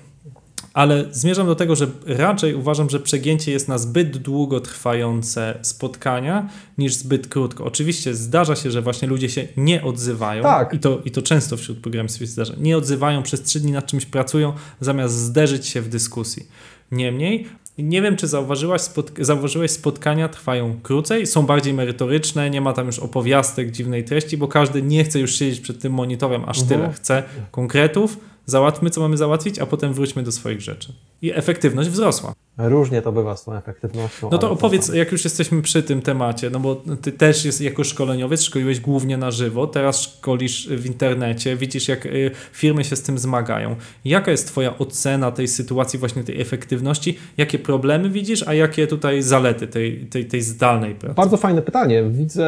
[0.76, 6.48] ale zmierzam do tego, że raczej uważam, że przegięcie jest na zbyt długo trwające spotkania
[6.78, 7.64] niż zbyt krótko.
[7.64, 10.74] Oczywiście zdarza się, że właśnie ludzie się nie odzywają Tak.
[10.74, 12.54] i, to, i to często wśród programistów się zdarza.
[12.58, 16.46] Nie odzywają przez trzy dni nad czymś pracują, zamiast zderzyć się w dyskusji.
[16.92, 17.46] Niemniej,
[17.78, 22.86] nie wiem, czy zauważyłaś, spotk- zauważyłeś, spotkania trwają krócej, są bardziej merytoryczne, nie ma tam
[22.86, 26.92] już opowiastek dziwnej treści, bo każdy nie chce już siedzieć przed tym monitorem aż tyle.
[26.92, 30.92] Chce konkretów, załatwmy, co mamy załatwić, a potem wróćmy do swoich rzeczy.
[31.22, 32.34] I efektywność wzrosła.
[32.58, 34.28] Różnie to bywa z tą efektywnością.
[34.32, 37.84] No to opowiedz, jak już jesteśmy przy tym temacie, no bo ty też jest jako
[37.84, 43.02] szkoleniowiec, szkoliłeś głównie na żywo, teraz szkolisz w internecie, widzisz jak y, firmy się z
[43.02, 43.76] tym zmagają.
[44.04, 47.18] Jaka jest twoja ocena tej sytuacji, właśnie tej efektywności?
[47.36, 51.14] Jakie problemy widzisz, a jakie tutaj zalety tej, tej, tej zdalnej pracy?
[51.14, 52.02] Bardzo fajne pytanie.
[52.10, 52.46] Widzę,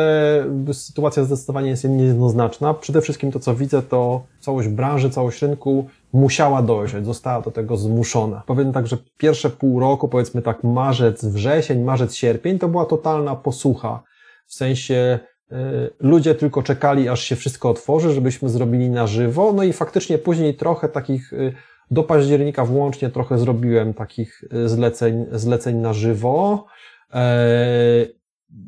[0.72, 2.74] sytuacja zdecydowanie jest niejednoznaczna.
[2.74, 7.76] Przede wszystkim to, co widzę, to całość branży, całość rynku musiała dojrzeć, została do tego
[7.76, 8.42] zmuszona.
[8.46, 13.36] Powiem tak, że pierwsze pół roku, powiedzmy tak marzec, wrzesień, marzec, sierpień, to była totalna
[13.36, 14.02] posłucha.
[14.46, 15.18] W sensie
[15.52, 15.56] y,
[16.00, 19.52] ludzie tylko czekali, aż się wszystko otworzy, żebyśmy zrobili na żywo.
[19.52, 21.52] No i faktycznie później trochę takich y,
[21.90, 26.66] do października włącznie trochę zrobiłem takich y, zleceń, zleceń na żywo.
[27.14, 28.06] E,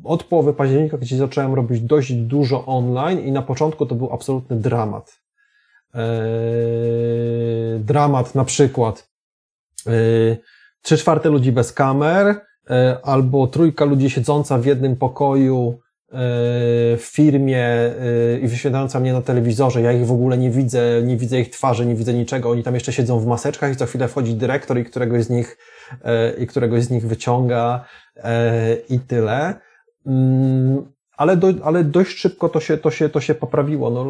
[0.03, 4.55] Od połowy października, gdzie zacząłem robić dość dużo online i na początku to był absolutny
[4.55, 5.20] dramat.
[5.93, 9.09] Eee, dramat na przykład
[9.87, 10.37] eee,
[10.81, 15.79] trzy czwarte ludzi bez kamer, eee, albo trójka ludzi siedząca w jednym pokoju
[16.97, 17.67] w firmie
[18.41, 19.81] i wyświetlająca mnie na telewizorze.
[19.81, 22.49] Ja ich w ogóle nie widzę, nie widzę ich twarzy, nie widzę niczego.
[22.49, 25.57] Oni tam jeszcze siedzą w maseczkach i co chwilę wchodzi dyrektor i któregoś z nich,
[26.37, 27.85] i któregoś z nich wyciąga
[28.89, 29.53] i tyle.
[30.05, 33.89] Mm, ale, do, ale dość szybko to się, to się, to się poprawiło.
[33.89, 34.03] No,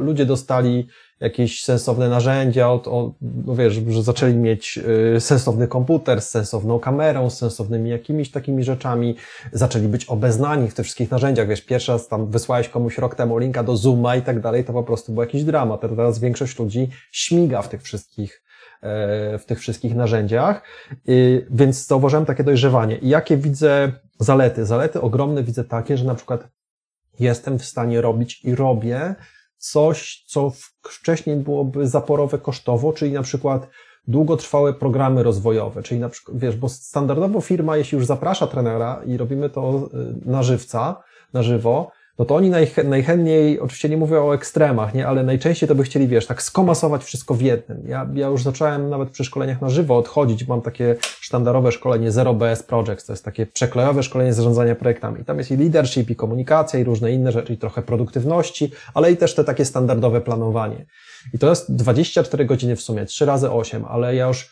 [0.00, 0.86] ludzie dostali
[1.22, 4.78] jakieś sensowne narzędzia, od, od, no wiesz, że zaczęli mieć
[5.16, 9.16] y, sensowny komputer z sensowną kamerą, z sensownymi jakimiś takimi rzeczami,
[9.52, 11.48] zaczęli być obeznani w tych wszystkich narzędziach.
[11.48, 14.72] Wiesz, pierwszy raz tam wysłałeś komuś rok temu linka do Zooma i tak dalej, to
[14.72, 15.80] po prostu był jakiś dramat.
[15.80, 18.42] Teraz większość ludzi śmiga w tych wszystkich
[18.82, 20.62] e, w tych wszystkich narzędziach,
[21.50, 22.96] więc zauważyłem takie dojrzewanie.
[22.98, 24.66] I jakie widzę zalety?
[24.66, 26.48] Zalety ogromne widzę takie, że na przykład
[27.20, 29.14] jestem w stanie robić i robię
[29.62, 30.52] coś, co
[30.82, 33.68] wcześniej byłoby zaporowe kosztowo, czyli na przykład
[34.08, 39.16] długotrwałe programy rozwojowe, czyli na przykład, wiesz, bo standardowo firma, jeśli już zaprasza trenera i
[39.16, 39.88] robimy to
[40.24, 41.02] y, na żywca,
[41.32, 45.68] na żywo, no to oni najch- najchętniej, oczywiście nie mówię o ekstremach, nie, ale najczęściej
[45.68, 47.88] to by chcieli, wiesz, tak skomasować wszystko w jednym.
[47.88, 52.34] Ja, ja już zacząłem nawet przy szkoleniach na żywo odchodzić, mam takie sztandarowe szkolenie Zero
[52.34, 55.24] BS Projects, to jest takie przeklejowe szkolenie zarządzania projektami.
[55.24, 59.16] Tam jest i leadership, i komunikacja, i różne inne rzeczy, i trochę produktywności, ale i
[59.16, 60.86] też te takie standardowe planowanie.
[61.34, 64.50] I to jest 24 godziny w sumie, 3 razy 8, ale ja już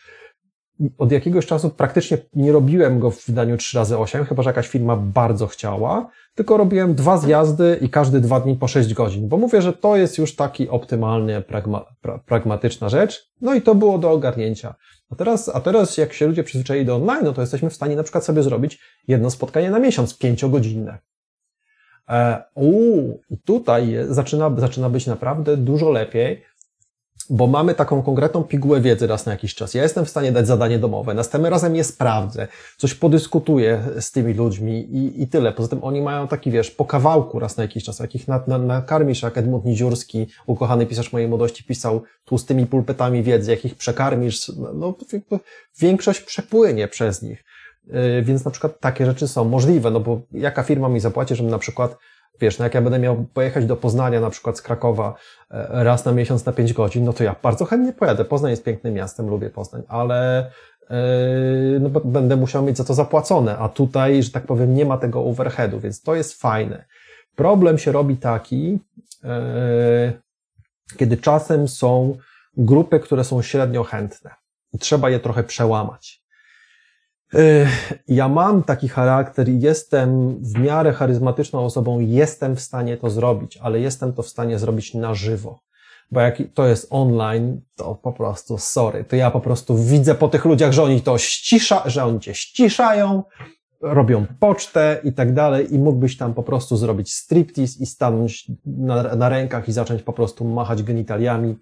[0.97, 4.67] od jakiegoś czasu praktycznie nie robiłem go w wydaniu 3 razy 8, chyba że jakaś
[4.67, 9.37] firma bardzo chciała, tylko robiłem dwa zjazdy i każdy dwa dni po 6 godzin, bo
[9.37, 13.31] mówię, że to jest już taki optymalnie pragma, pra, pragmatyczna rzecz.
[13.41, 14.75] No i to było do ogarnięcia.
[15.09, 17.95] A teraz, a teraz jak się ludzie przyzwyczaili do online, no to jesteśmy w stanie
[17.95, 20.97] na przykład sobie zrobić jedno spotkanie na miesiąc, pięciogodzinne.
[22.09, 26.43] E, uu, tutaj zaczyna, zaczyna być naprawdę dużo lepiej,
[27.29, 29.73] bo mamy taką konkretną pigułę wiedzy raz na jakiś czas.
[29.73, 32.47] Ja jestem w stanie dać zadanie domowe, następnym razem je sprawdzę,
[32.77, 35.51] coś podyskutuję z tymi ludźmi i, i tyle.
[35.51, 38.57] Poza tym oni mają taki, wiesz, po kawałku raz na jakiś czas, jakich na, na,
[38.57, 44.51] nakarmisz, jak Edmund Niziurski, ukochany pisarz mojej młodości, pisał tłustymi pulpetami wiedzy, jak ich przekarmisz,
[44.73, 44.95] no,
[45.79, 47.43] większość przepłynie przez nich.
[47.87, 51.51] Yy, Więc na przykład takie rzeczy są możliwe, no bo jaka firma mi zapłaci, żebym
[51.51, 51.97] na przykład
[52.41, 55.15] Wiesz, no jak ja będę miał pojechać do Poznania, na przykład z Krakowa,
[55.51, 58.25] e, raz na miesiąc na 5 godzin, no to ja bardzo chętnie pojadę.
[58.25, 60.51] Poznań jest pięknym miastem, lubię Poznań, ale,
[60.89, 64.97] yy, no będę musiał mieć za to zapłacone, a tutaj, że tak powiem, nie ma
[64.97, 66.85] tego overheadu, więc to jest fajne.
[67.35, 68.79] Problem się robi taki,
[69.23, 69.29] yy,
[70.97, 72.17] kiedy czasem są
[72.57, 74.31] grupy, które są średnio chętne
[74.73, 76.20] i trzeba je trochę przełamać.
[77.33, 77.67] Yy,
[78.07, 83.57] Ja mam taki charakter i jestem w miarę charyzmatyczną osobą, jestem w stanie to zrobić,
[83.57, 85.59] ale jestem to w stanie zrobić na żywo.
[86.11, 90.27] Bo jak to jest online, to po prostu sorry, to ja po prostu widzę po
[90.27, 93.23] tych ludziach, że oni to ścisza, że oni cię ściszają,
[93.81, 99.15] robią pocztę i tak dalej i mógłbyś tam po prostu zrobić striptease i stanąć na,
[99.15, 101.55] na rękach i zacząć po prostu machać genitaliami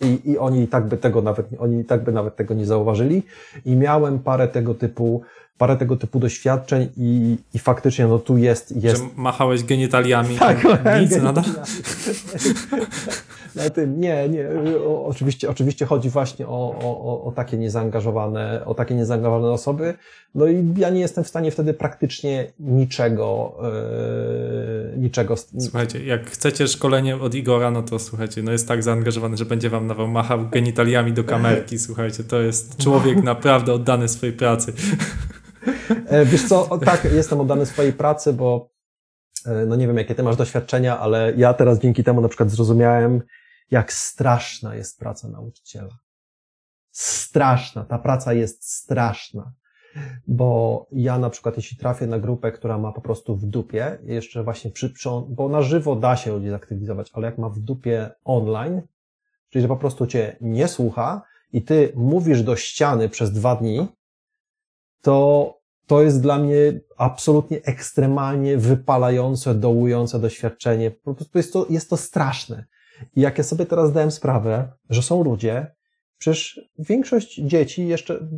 [0.00, 2.66] i, i oni i tak by tego nawet, oni i tak by nawet tego nie
[2.66, 3.22] zauważyli
[3.64, 5.22] i miałem parę tego typu,
[5.58, 10.36] parę tego typu doświadczeń i, i faktycznie no tu jest, jest Że machałeś genitaliami.
[10.38, 10.64] tak,
[11.00, 11.44] Nic nadal.
[13.74, 14.48] Tym, nie, nie.
[14.86, 19.94] O, oczywiście, oczywiście chodzi właśnie o, o, o- takie niezaangażowane, o takie niezaangażowane osoby.
[20.34, 23.54] No i ja nie jestem w stanie wtedy praktycznie niczego,
[24.94, 25.34] e, niczego.
[25.60, 29.70] Słuchajcie, jak chcecie szkolenie od Igora, no to słuchajcie, no jest tak zaangażowany, że będzie
[29.70, 31.78] wam nawet machał genitaliami do kamerki.
[31.78, 34.72] Słuchajcie, to jest człowiek naprawdę oddany swojej pracy.
[36.06, 38.70] E, Wiesz co, o, tak, jestem oddany swojej pracy, bo
[39.46, 42.50] e, no nie wiem, jakie ty masz doświadczenia, ale ja teraz dzięki temu na przykład
[42.50, 43.22] zrozumiałem,
[43.70, 45.98] jak straszna jest praca nauczyciela.
[46.90, 47.84] Straszna.
[47.84, 49.52] Ta praca jest straszna.
[50.26, 54.44] Bo ja na przykład, jeśli trafię na grupę, która ma po prostu w dupie, jeszcze
[54.44, 54.94] właśnie przy,
[55.28, 58.82] bo na żywo da się ludzi zaktywizować, ale jak ma w dupie online,
[59.50, 63.88] czyli że po prostu cię nie słucha i ty mówisz do ściany przez dwa dni,
[65.02, 70.90] to to jest dla mnie absolutnie ekstremalnie wypalające, dołujące doświadczenie.
[70.90, 72.64] Po prostu jest to, jest to straszne.
[73.16, 75.74] I jak ja sobie teraz dałem sprawę, że są ludzie,
[76.18, 78.28] przecież większość dzieci jeszcze,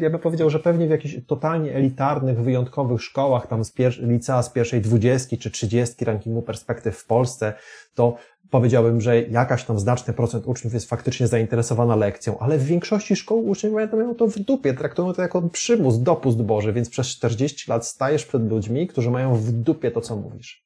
[0.00, 4.42] ja bym powiedział, że pewnie w jakichś totalnie elitarnych, wyjątkowych szkołach, tam z pier- licea
[4.42, 7.54] z pierwszej dwudziestki czy trzydziestki rankingu perspektyw w Polsce,
[7.94, 8.16] to
[8.50, 13.48] powiedziałbym, że jakaś tam znaczny procent uczniów jest faktycznie zainteresowana lekcją, ale w większości szkół
[13.48, 17.86] uczniowie mają to w dupie, traktują to jako przymus, dopust Boży, więc przez 40 lat
[17.86, 20.64] stajesz przed ludźmi, którzy mają w dupie to, co mówisz.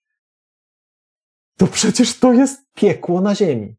[1.59, 3.75] To przecież to jest piekło na ziemi.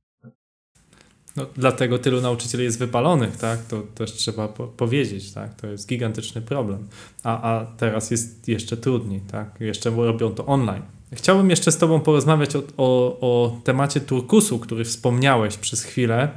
[1.36, 3.66] No, dlatego tylu nauczycieli jest wypalonych, tak?
[3.66, 5.56] To też trzeba po powiedzieć, tak?
[5.56, 6.88] To jest gigantyczny problem.
[7.24, 9.56] A, a teraz jest jeszcze trudniej, tak?
[9.60, 10.84] Jeszcze robią to online.
[11.14, 16.30] Chciałbym jeszcze z Tobą porozmawiać o, o, o temacie turkusu, który wspomniałeś przez chwilę.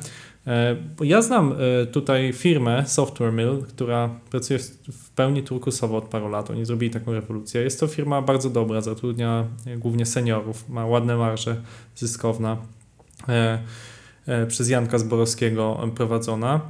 [0.47, 6.29] E, Ja znam e, tutaj firmę Software Mill, która pracuje w- pełni turkusowo od paru
[6.29, 6.51] lat.
[6.51, 7.63] Oni zrobili taką rewolucję.
[7.63, 11.57] Jest to firma bardzo dobra, zatrudnia e, głównie seniorów, ma ładne marże,
[11.97, 12.57] zyskowna.
[14.49, 16.61] Przez Janka Zborowskiego prowadzona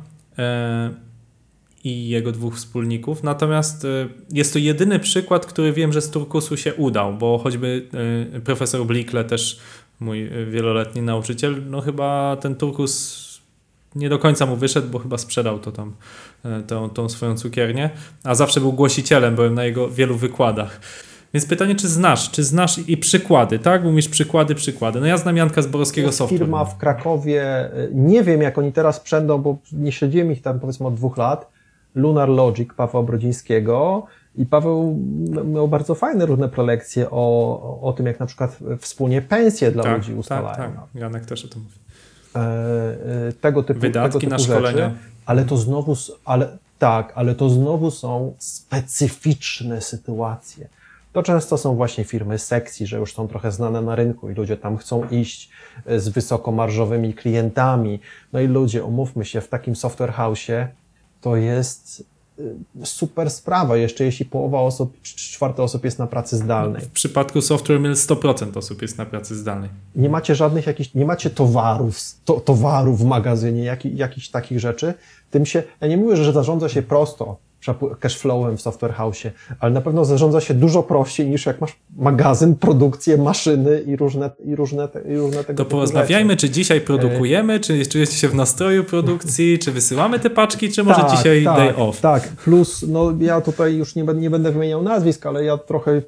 [1.85, 3.23] i jego dwóch wspólników.
[3.23, 3.87] Natomiast
[4.33, 7.89] jest to jedyny przykład, który wiem, że z Turkusu się udał, bo choćby
[8.45, 9.59] profesor Blikle, też
[10.01, 13.32] mój wieloletni nauczyciel, no chyba ten Turkus
[13.95, 15.95] nie do końca mu wyszedł, bo chyba sprzedał to tam,
[16.45, 17.91] e, tą, tą swoją cukiernię,
[18.25, 20.81] a zawsze był głosicielem, byłem na jego wielu wykładach.
[21.35, 23.85] Więc pytanie, czy znasz, czy znasz i przykłady, tak?
[23.85, 25.01] Umiesz przykłady, przykłady.
[25.01, 26.41] No ja znam Janka Zborowskiego jest Software.
[26.41, 30.61] firma w Krakowie, y, nie wiem jak oni teraz sprzędą, bo nie śledziłem ich tam
[30.61, 31.51] powiedzmy od dwóch lat,
[31.95, 34.99] Lunar Logic Pawła Brodzińskiego i Paweł
[35.45, 40.15] miał bardzo fajne różne prelekcje o, o tym, jak na przykład wspólnie pensje dla ludzi
[40.15, 40.57] ustalają.
[40.57, 40.87] Tak, tak.
[40.95, 41.82] Janek też o tym mówi.
[42.37, 44.91] E, e, tego typu, Wydatki tego typu na rzeczy, szkolenia.
[45.27, 50.69] ale to znowu, ale tak, ale to znowu są specyficzne sytuacje.
[51.13, 54.57] To często są właśnie firmy sekcji, że już są trochę znane na rynku i ludzie
[54.57, 55.51] tam chcą iść
[55.87, 58.01] e, z wysokomarżowymi klientami.
[58.33, 60.67] No i ludzie, umówmy się, w takim software house'ie
[61.21, 62.05] to jest
[62.85, 66.83] super sprawa, jeszcze jeśli połowa osób, czy czwarte osób jest na pracy zdalnej.
[66.83, 69.71] W przypadku Software Mill 100% osób jest na pracy zdalnej.
[69.97, 74.95] nie macie żadnych jakichś, nie macie towarów, to, towarów w magazynie, jak, jakichś takich rzeczy,
[75.31, 77.37] tym się, ja nie mówię, że zarządza się prosto
[78.01, 82.55] cashflowem w software house'ie, ale na pewno zarządza się dużo prościej niż jak masz magazyn,
[82.55, 87.87] produkcję, maszyny i różne, i różne, i różne tego To porozmawiajmy, czy dzisiaj produkujemy, czy
[87.87, 91.77] czujecie się w nastroju produkcji, czy wysyłamy te paczki, czy może Tak, dzisiaj tak, day
[91.77, 92.01] off.
[92.01, 96.03] Tak, plus, no ja tutaj już nie, będę- nie będę wymieniał nazwisk, ale ja trochę,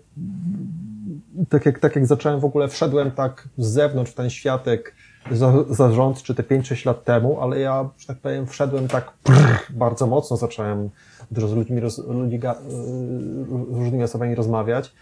[1.49, 4.95] tak jak, tak jak zacząłem w ogóle, wszedłem tak z zewnątrz w ten światek
[5.31, 10.07] za, zarządczy te 5-6 lat temu, ale ja, że tak powiem, wszedłem tak prr, bardzo
[10.07, 10.91] mocno, zacząłem
[11.35, 12.41] dużo z ludźmi, roz, ludzi, y,
[13.71, 14.93] różnymi osobami rozmawiać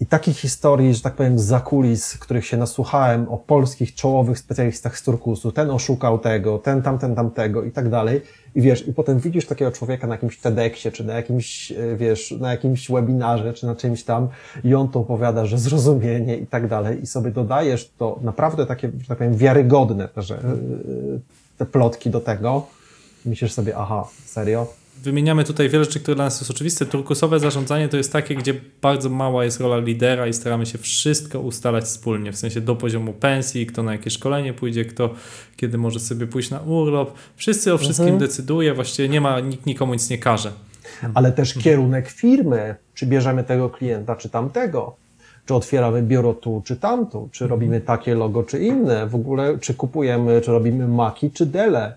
[0.00, 4.98] I takich historii, że tak powiem, za kulis, których się nasłuchałem o polskich czołowych specjalistach
[4.98, 8.20] z turkusu, ten oszukał tego, ten tamten tamtego i tak dalej.
[8.54, 12.30] I wiesz, i potem widzisz takiego człowieka na jakimś TEDxie, czy na jakimś, e, wiesz,
[12.40, 14.28] na jakimś webinarze, czy na czymś tam
[14.64, 18.90] i on to opowiada, że zrozumienie i tak dalej i sobie dodajesz to naprawdę takie,
[19.00, 20.40] że tak powiem, wiarygodne, że e,
[21.58, 22.66] te plotki do tego.
[23.26, 24.66] Myślisz sobie, aha, serio?
[25.02, 26.86] Wymieniamy tutaj wiele rzeczy, które dla nas jest oczywiste.
[26.86, 31.40] Turkusowe zarządzanie to jest takie, gdzie bardzo mała jest rola lidera i staramy się wszystko
[31.40, 35.10] ustalać wspólnie, w sensie do poziomu pensji, kto na jakie szkolenie pójdzie, kto
[35.56, 37.14] kiedy może sobie pójść na urlop.
[37.36, 38.20] Wszyscy o wszystkim Mhm.
[38.20, 40.52] decyduje, właściwie nie ma, nikt nikomu nic nie każe.
[41.14, 44.96] ale też kierunek firmy, czy bierzemy tego klienta, czy tamtego,
[45.46, 49.74] czy otwieramy biuro tu, czy tamtu, czy robimy takie logo, czy inne, w ogóle, czy
[49.74, 51.96] kupujemy, czy robimy Maci, czy Dele,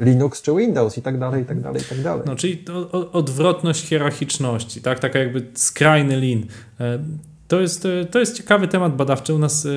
[0.00, 2.22] Linux, czy Windows i tak dalej, i tak dalej, i tak dalej.
[2.26, 2.64] No, czyli
[3.12, 4.98] odwrotność hierarchiczności, tak?
[4.98, 6.46] Taka jakby skrajny lin.
[6.80, 6.98] E,
[7.48, 9.34] To jest, e, to jest ciekawy temat badawczy.
[9.34, 9.68] U nas e,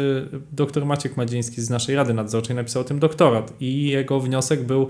[0.52, 4.88] dr Maciek Madziński z naszej Rady Nadzorczej napisał o tym doktorat i jego wniosek był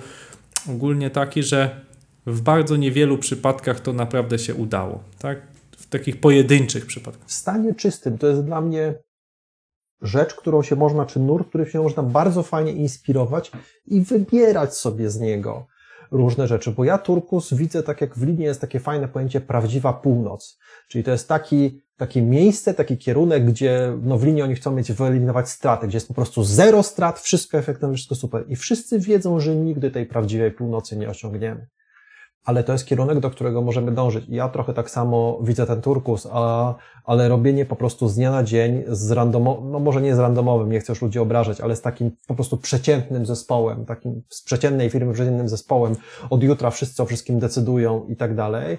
[0.70, 1.82] ogólnie taki, że
[2.26, 5.42] w bardzo niewielu przypadkach to naprawdę się udało, tak?
[5.78, 7.28] W takich pojedynczych przypadkach.
[7.28, 8.94] w stanie czystym to jest dla mnie
[10.06, 13.52] rzecz, którą się można, czy nurt, który się można bardzo fajnie inspirować
[13.86, 15.68] i wybierać sobie z niego
[16.12, 16.72] różne rzeczy.
[16.72, 20.60] Bo ja Turkus widzę tak jak w linie jest takie fajne pojęcie prawdziwa północ.
[20.88, 24.92] Czyli to jest taki, takie miejsce, taki kierunek, gdzie no w linii oni chcą mieć
[24.92, 28.46] wyeliminować straty, gdzie jest po prostu zero strat, wszystko efektywne, wszystko super.
[28.48, 31.68] I wszyscy wiedzą, że nigdy tej prawdziwej północy nie osiągniemy
[32.46, 34.26] ale to jest kierunek, do którego możemy dążyć.
[34.30, 36.76] Ja trochę tak samo widzę ten turkus, a,
[37.06, 40.72] ale robienie po prostu z dnia na dzień z randomowym, no może nie z randomowym,
[40.72, 44.90] nie chcę już ludzi obrażać, ale z takim po prostu przeciętnym zespołem, takim z przeciętnej
[44.90, 45.96] firmy przeciętnym zespołem,
[46.30, 48.78] od jutra wszyscy o wszystkim decydują i tak dalej,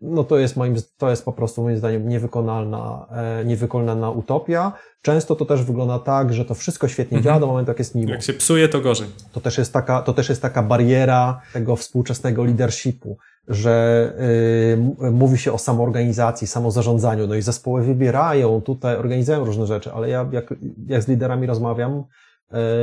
[0.00, 4.72] no to jest moim, to jest po prostu moim zdaniem niewykonalna, e, niewykonalna utopia.
[5.02, 8.10] Często to też wygląda tak, że to wszystko świetnie działa do momentu, jak jest miło
[8.10, 9.08] Jak się psuje, to gorzej.
[9.32, 13.18] to też jest taka, to też jest taka bariera tego współczesnego leadershipu,
[13.48, 14.12] że
[15.02, 20.08] y, mówi się o samoorganizacji, samozarządzaniu, no i zespoły wybierają, tutaj organizują różne rzeczy, ale
[20.08, 20.54] ja jak,
[20.86, 22.04] jak z liderami rozmawiam,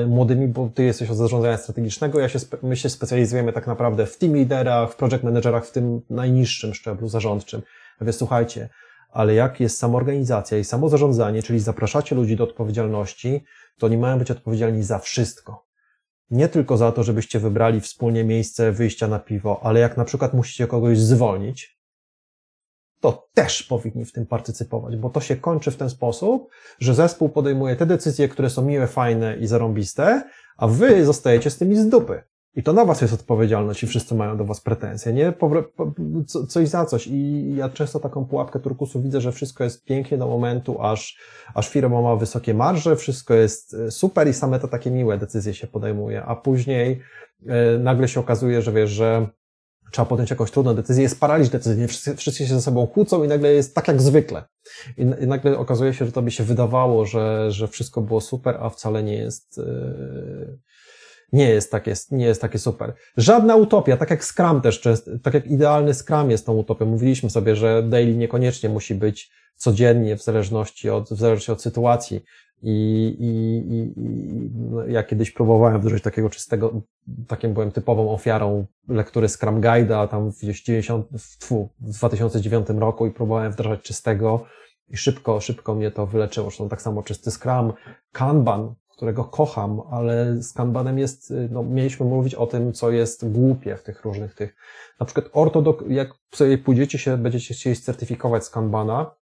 [0.07, 4.17] młodymi, bo ty jesteś od zarządzania strategicznego, ja się, my się specjalizujemy tak naprawdę w
[4.17, 7.61] team liderach, w project managerach, w tym najniższym szczeblu zarządczym.
[8.01, 8.69] Mówię, słuchajcie,
[9.09, 13.43] ale jak jest samoorganizacja i samozarządzanie, czyli zapraszacie ludzi do odpowiedzialności,
[13.79, 15.65] to oni mają być odpowiedzialni za wszystko
[16.31, 20.33] nie tylko za to, żebyście wybrali wspólnie miejsce wyjścia na piwo, ale jak na przykład
[20.33, 21.74] musicie kogoś zwolnić,
[22.99, 27.29] to też powinni w tym partycypować, bo to się kończy w ten sposób, że zespół
[27.29, 30.23] podejmuje te decyzje, które są miłe, fajne i zarąbiste,
[30.57, 32.23] a wy zostajecie z tymi z dupy.
[32.55, 35.33] I to na was jest odpowiedzialność i wszyscy mają do was pretensje, nie?
[36.27, 37.07] Co- coś za coś.
[37.07, 41.19] I ja często taką pułapkę turkusu widzę, że wszystko jest pięknie do momentu, aż,
[41.53, 45.53] aż firma ma wysokie marże, wszystko jest e, super i same to takie miłe decyzje
[45.53, 46.99] się podejmuje, a później
[47.47, 49.27] e, nagle się okazuje, że wiesz, że
[49.95, 53.27] trzeba podjąć jakąś trudną decyzję, jest paraliż decyzyjny, wszyscy, wszyscy się ze sobą kłócą i
[53.27, 54.43] nagle jest tak jak zwykle.
[54.97, 58.57] I, I nagle okazuje się, że to by się wydawało, że, że wszystko było super,
[58.59, 60.59] a wcale nie jest, yy,
[61.33, 62.93] nie jest takie, nie jest takie super.
[63.17, 66.85] Żadna utopia, tak jak Scrum też często, tak jak idealny Scrum jest tą utopią.
[66.85, 72.23] Mówiliśmy sobie, że daily niekoniecznie musi być codziennie w zależności od, w zależności od sytuacji.
[72.61, 72.71] I,
[73.19, 73.27] i,
[73.73, 76.81] i, i ja kiedyś próbowałem wdrożyć takiego czystego,
[77.27, 81.07] takim byłem typową ofiarą lektury Scrum Guide'a tam w gdzieś 90,
[81.39, 84.45] tfu, w 2009 roku i próbowałem wdrażać czystego
[84.89, 86.49] i szybko, szybko mnie to wyleczyło.
[86.49, 87.73] Zresztą tak samo czysty Scrum,
[88.11, 93.77] Kanban, którego kocham, ale z Kanbanem jest, no mieliśmy mówić o tym, co jest głupie
[93.77, 94.55] w tych różnych tych.
[94.99, 99.15] Na przykład ortodok, jak sobie pójdziecie się, będziecie chcieli certyfikować z Kanbana,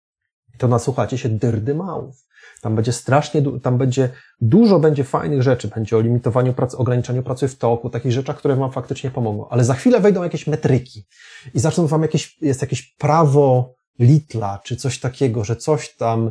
[0.58, 2.26] to nasłuchacie się dyrdymałów.
[2.62, 4.08] Tam będzie strasznie, tam będzie,
[4.40, 8.56] dużo będzie fajnych rzeczy, będzie o limitowaniu pracy, ograniczaniu pracy w toku, takich rzeczach, które
[8.56, 9.48] wam faktycznie pomogą.
[9.48, 11.06] Ale za chwilę wejdą jakieś metryki
[11.54, 16.30] i zaczną wam jakieś, jest jakieś prawo litla, czy coś takiego, że coś tam,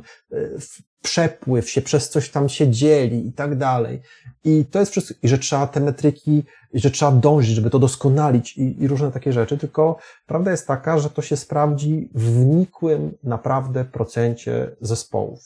[0.59, 4.01] w- przepływ się przez coś tam się dzieli i tak dalej.
[4.43, 6.43] I to jest wszystko, i że trzeba te metryki,
[6.73, 10.97] że trzeba dążyć, żeby to doskonalić i, i różne takie rzeczy, tylko prawda jest taka,
[10.97, 15.39] że to się sprawdzi w wnikłym naprawdę procencie zespołów.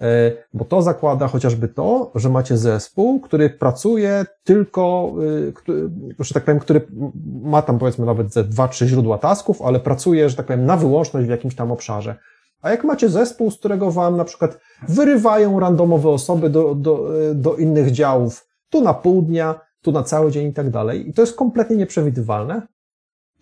[0.00, 5.12] E, Bo to zakłada chociażby to, że macie zespół, który pracuje tylko,
[5.48, 6.86] y, który, że tak powiem, który
[7.42, 10.76] ma tam powiedzmy nawet ze dwa, trzy źródła tasków, ale pracuje, że tak powiem, na
[10.76, 12.16] wyłączność w jakimś tam obszarze.
[12.62, 17.34] A jak macie zespół, z którego wam na przykład wyrywają randomowe osoby do, do, y,
[17.34, 21.12] do innych działów, tu na pół dnia, tu na cały dzień i tak dalej, i
[21.12, 22.62] to jest kompletnie nieprzewidywalne,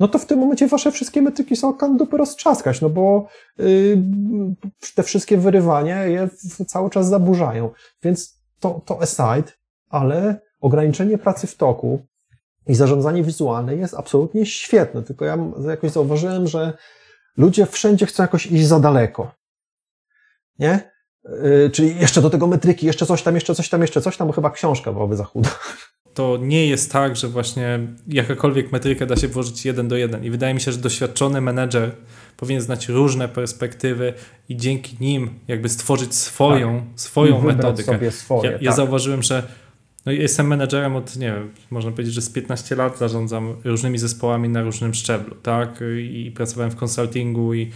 [0.01, 3.26] no to w tym momencie wasze wszystkie metryki są dupy roztrzaskać, no bo
[3.59, 3.99] yy,
[4.95, 6.28] te wszystkie wyrywania je
[6.66, 7.70] cały czas zaburzają.
[8.03, 9.53] Więc to, to aside,
[9.88, 12.07] ale ograniczenie pracy w toku
[12.66, 15.38] i zarządzanie wizualne jest absolutnie świetne, tylko ja
[15.68, 16.72] jakoś zauważyłem, że
[17.36, 19.34] ludzie wszędzie chcą jakoś iść za daleko.
[20.59, 20.90] Nie?
[21.24, 24.26] Yy, czyli jeszcze do tego metryki, jeszcze coś tam, jeszcze coś tam, jeszcze coś tam,
[24.26, 25.51] bo chyba książka byłaby za chuda.
[26.14, 30.24] to nie jest tak, że właśnie jakakolwiek metrykę da się włożyć jeden do jeden.
[30.24, 31.90] I wydaje mi się, że doświadczony menedżer
[32.36, 34.12] powinien znać różne perspektywy
[34.48, 37.92] i dzięki nim jakby stworzyć swoją, swoją I wybrać metodykę.
[37.92, 38.76] sobie swoje, ja, ja tak.
[38.76, 39.42] zauważyłem, że
[40.06, 44.48] no jestem menedżerem od, nie wiem, można powiedzieć, że z 15 lat zarządzam różnymi zespołami
[44.48, 45.80] na różnym szczeblu, tak?
[46.10, 47.70] I pracowałem w konsultingu i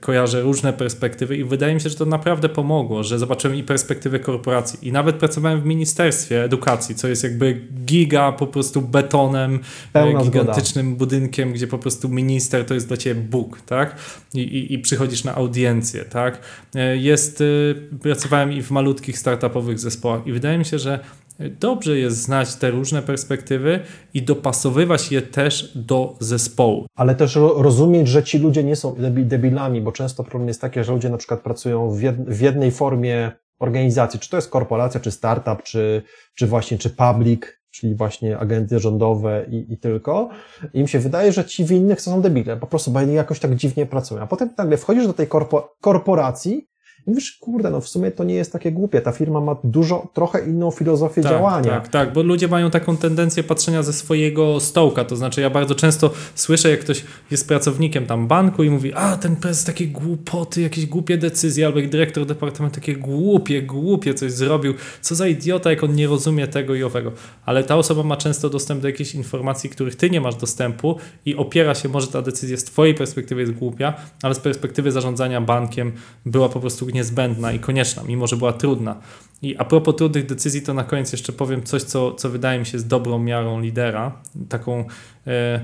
[0.00, 4.18] kojarzę różne perspektywy i wydaje mi się, że to naprawdę pomogło, że zobaczyłem i perspektywę
[4.18, 9.58] korporacji i nawet pracowałem w Ministerstwie Edukacji, co jest jakby giga po prostu betonem,
[9.92, 10.40] Pełna e, zgoda.
[10.40, 13.96] gigantycznym budynkiem, gdzie po prostu minister to jest dla ciebie Bóg, tak?
[14.34, 16.40] I, i, i przychodzisz na audiencję, tak?
[16.74, 20.98] E, Jest, y, pracowałem i w malutkich startupowych zespołach i wydaje mi się, że
[21.38, 23.80] dobrze jest znać te różne perspektywy
[24.14, 26.86] i dopasowywać je też do zespołu.
[26.96, 30.60] Ale też ro- rozumieć, że ci ludzie nie są debi- debilami, bo często problem jest
[30.60, 34.50] taki, że ludzie na przykład pracują w, jed- w jednej formie organizacji, czy to jest
[34.50, 36.02] korporacja, czy startup, czy,
[36.34, 40.28] czy właśnie, czy public, czyli właśnie agenty rządowe i, i tylko.
[40.74, 43.40] I im się wydaje, że ci w innych są debile, po prostu, bo oni jakoś
[43.40, 44.22] tak dziwnie pracują.
[44.22, 46.66] A potem nagle wchodzisz do tej korpo- korporacji
[47.06, 50.46] mówisz, kurde, no w sumie to nie jest takie głupie, ta firma ma dużo, trochę
[50.46, 51.70] inną filozofię działania.
[51.70, 55.04] Tak, tak, bo ludzie mają taką tendencję patrzenia ze swojego stołka.
[55.04, 59.16] To znaczy, ja bardzo często słyszę, jak ktoś jest pracownikiem tam banku i mówi, a
[59.16, 64.32] ten prezes takie głupoty, jakieś głupie decyzje, albo jak dyrektor departamentu takie głupie, głupie coś
[64.32, 64.74] zrobił.
[65.00, 67.12] Co za idiota, jak on nie rozumie tego i owego.
[67.46, 70.96] Ale ta osoba ma często dostęp do jakichś informacji, których ty nie masz dostępu
[71.26, 75.40] i opiera się, może ta decyzja z twojej perspektywy jest głupia, ale z perspektywy zarządzania
[75.40, 75.92] bankiem
[76.26, 79.00] była po prostu niezbędna i konieczna, mimo że była trudna.
[79.42, 82.66] I a propos trudnych decyzji, to na koniec jeszcze powiem coś, co, co wydaje mi
[82.66, 84.12] się jest dobrą miarą lidera.
[84.48, 84.84] Taką,
[85.26, 85.60] e,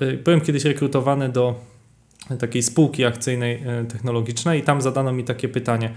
[0.00, 1.54] e, byłem kiedyś rekrutowany do
[2.38, 5.92] takiej spółki akcyjnej e, technologicznej i tam zadano mi takie pytanie,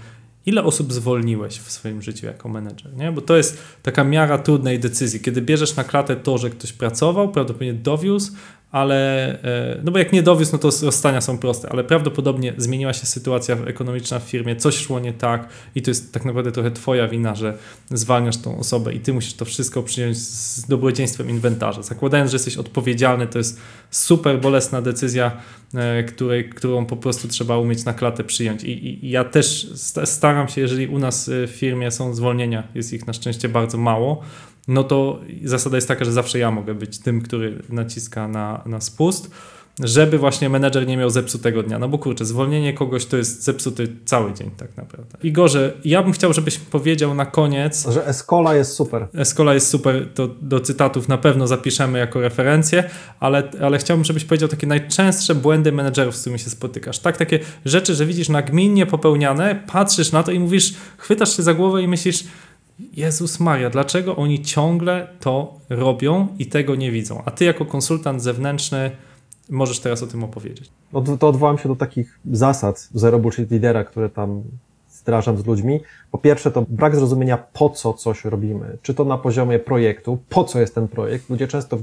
[0.46, 3.12] ile osób zwolniłeś w swoim życiu jako menedżer, nie?
[3.12, 7.28] Bo to jest taka miara trudnej decyzji, kiedy bierzesz na klatę to, że ktoś pracował,
[7.28, 8.32] prawdopodobnie dowiózł,
[8.72, 12.92] ale, e, no bo jak nie dowiózł, no to rozstania są proste, ale prawdopodobnie zmieniła
[12.92, 16.70] się sytuacja ekonomiczna w firmie, coś szło nie tak i to jest tak naprawdę trochę
[16.70, 17.58] twoja wina, że
[17.90, 21.82] zwalniasz tą osobę i ty musisz to wszystko przyjąć z dobrodziejstwem inwentarza.
[21.82, 23.60] Zakładając, że jesteś odpowiedzialny, to jest
[23.90, 25.32] super bolesna decyzja,
[25.74, 28.64] e, której, którą po prostu trzeba umieć na klatę przyjąć.
[28.64, 32.68] I, i, ja też sta- staram się, jeżeli u nas e, w firmie są zwolnienia,
[32.74, 34.22] jest ich na szczęście bardzo mało,
[34.68, 38.80] no to zasada jest taka, że zawsze ja mogę być tym, który naciska na, na
[38.80, 39.30] spust,
[39.80, 41.78] żeby właśnie menedżer nie miał zepsutego dnia.
[41.78, 45.18] No bo kurczę, zwolnienie kogoś to jest zepsuty cały dzień tak naprawdę.
[45.22, 49.08] Igorze, ja bym chciał, żebyś powiedział na koniec, Że Escola jest super.
[49.14, 52.90] Escola jest super, to do cytatów na pewno zapiszemy jako referencję,
[53.20, 56.98] ale, ale chciałbym, żebyś powiedział takie najczęstsze błędy menedżerów, z którymi się spotykasz.
[56.98, 61.54] Tak, takie rzeczy, że widzisz nagminnie popełniane, patrzysz na to i mówisz, chwytasz się za
[61.54, 62.24] głowę i myślisz,
[62.78, 67.22] Jezus Maria, dlaczego oni ciągle to robią i tego nie widzą?
[67.24, 68.90] A ty jako konsultant zewnętrzny
[69.50, 70.70] możesz teraz o tym opowiedzieć.
[70.92, 74.42] No to, to odwołam się do takich zasad Zero Bullshit Lidera, które tam
[75.00, 75.80] wdrażam z ludźmi.
[76.10, 78.78] Po pierwsze, to brak zrozumienia, po co coś robimy.
[78.82, 81.30] Czy to na poziomie projektu, po co jest ten projekt.
[81.30, 81.78] Ludzie często,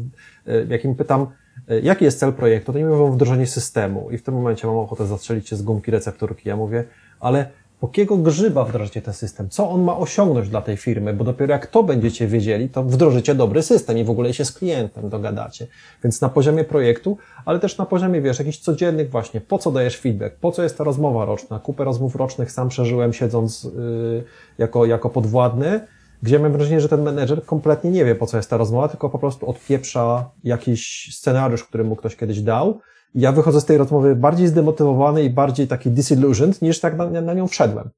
[0.47, 1.27] e, jak im pytam,
[1.67, 4.11] e, jaki jest cel projektu, to nie mówią wdrożenie systemu.
[4.11, 6.49] I w tym momencie mam ochotę zastrzelić się z gumki recepturki.
[6.49, 6.83] Ja mówię,
[7.19, 7.49] ale
[7.83, 9.49] jakiego grzyba wdrożycie ten system?
[9.49, 11.13] Co on ma osiągnąć dla tej firmy?
[11.13, 14.51] Bo dopiero jak to będziecie wiedzieli, to wdrożycie dobry system i w ogóle się z
[14.51, 15.67] klientem dogadacie.
[16.03, 19.97] Więc na poziomie projektu, ale też na poziomie, wiesz, jakichś codziennych właśnie, po co dajesz
[19.97, 21.59] feedback, po co jest ta rozmowa roczna.
[21.59, 24.23] Kupę rozmów rocznych sam przeżyłem siedząc yy,
[24.57, 25.87] jako, jako podwładny,
[26.23, 29.09] gdzie mam wrażenie, że ten menedżer kompletnie nie wie, po co jest ta rozmowa, tylko
[29.09, 32.79] po prostu odpieprza jakiś scenariusz, który mu ktoś kiedyś dał.
[33.15, 37.33] Ja wychodzę z tej rozmowy bardziej zdemotywowany i bardziej taki disillusioned, niż tak na, na
[37.33, 37.89] nią wszedłem.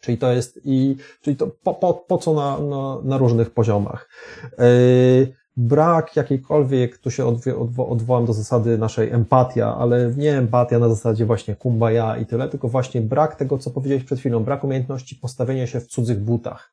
[0.00, 4.08] Czyli to jest i, czyli to po, po, po co na, na, na różnych poziomach.
[4.58, 10.78] Yy, brak jakiejkolwiek, tu się odwie, odwo, odwołam do zasady naszej empatia, ale nie empatia
[10.78, 14.64] na zasadzie właśnie kumbaya i tyle, tylko właśnie brak tego, co powiedziałeś przed chwilą, brak
[14.64, 16.72] umiejętności postawienia się w cudzych butach.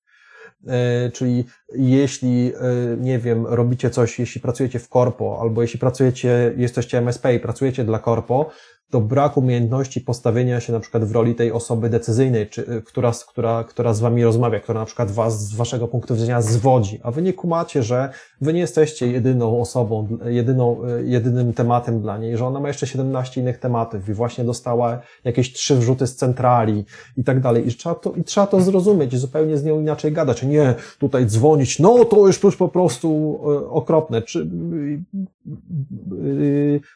[0.68, 1.46] E, Czyli
[1.76, 7.36] jeśli, e, nie wiem, robicie coś, jeśli pracujecie w korpo, albo jeśli pracujecie, jesteście MSP
[7.36, 8.50] i pracujecie dla korpo,
[8.90, 13.12] to brak umiejętności postawienia się na przykład w roli tej osoby decyzyjnej, czy, y, która,
[13.28, 17.12] która, która z wami rozmawia, która na przykład was z waszego punktu widzenia zwodzi, a
[17.12, 18.10] wy nie kumacie, że
[18.42, 22.88] wy nie jesteście jedyną osobą, jedyną, y, jedynym tematem dla niej, że ona ma jeszcze
[22.88, 26.86] 17 innych tematów i właśnie dostała jakieś trzy wrzuty z centrali
[27.18, 27.68] i tak dalej.
[27.68, 30.44] I trzeba to, i trzeba to zrozumieć i zupełnie z nią inaczej gadać.
[30.44, 34.22] Nie tutaj dzwonić, no to już, po prostu y, okropne.
[34.22, 34.50] Czy,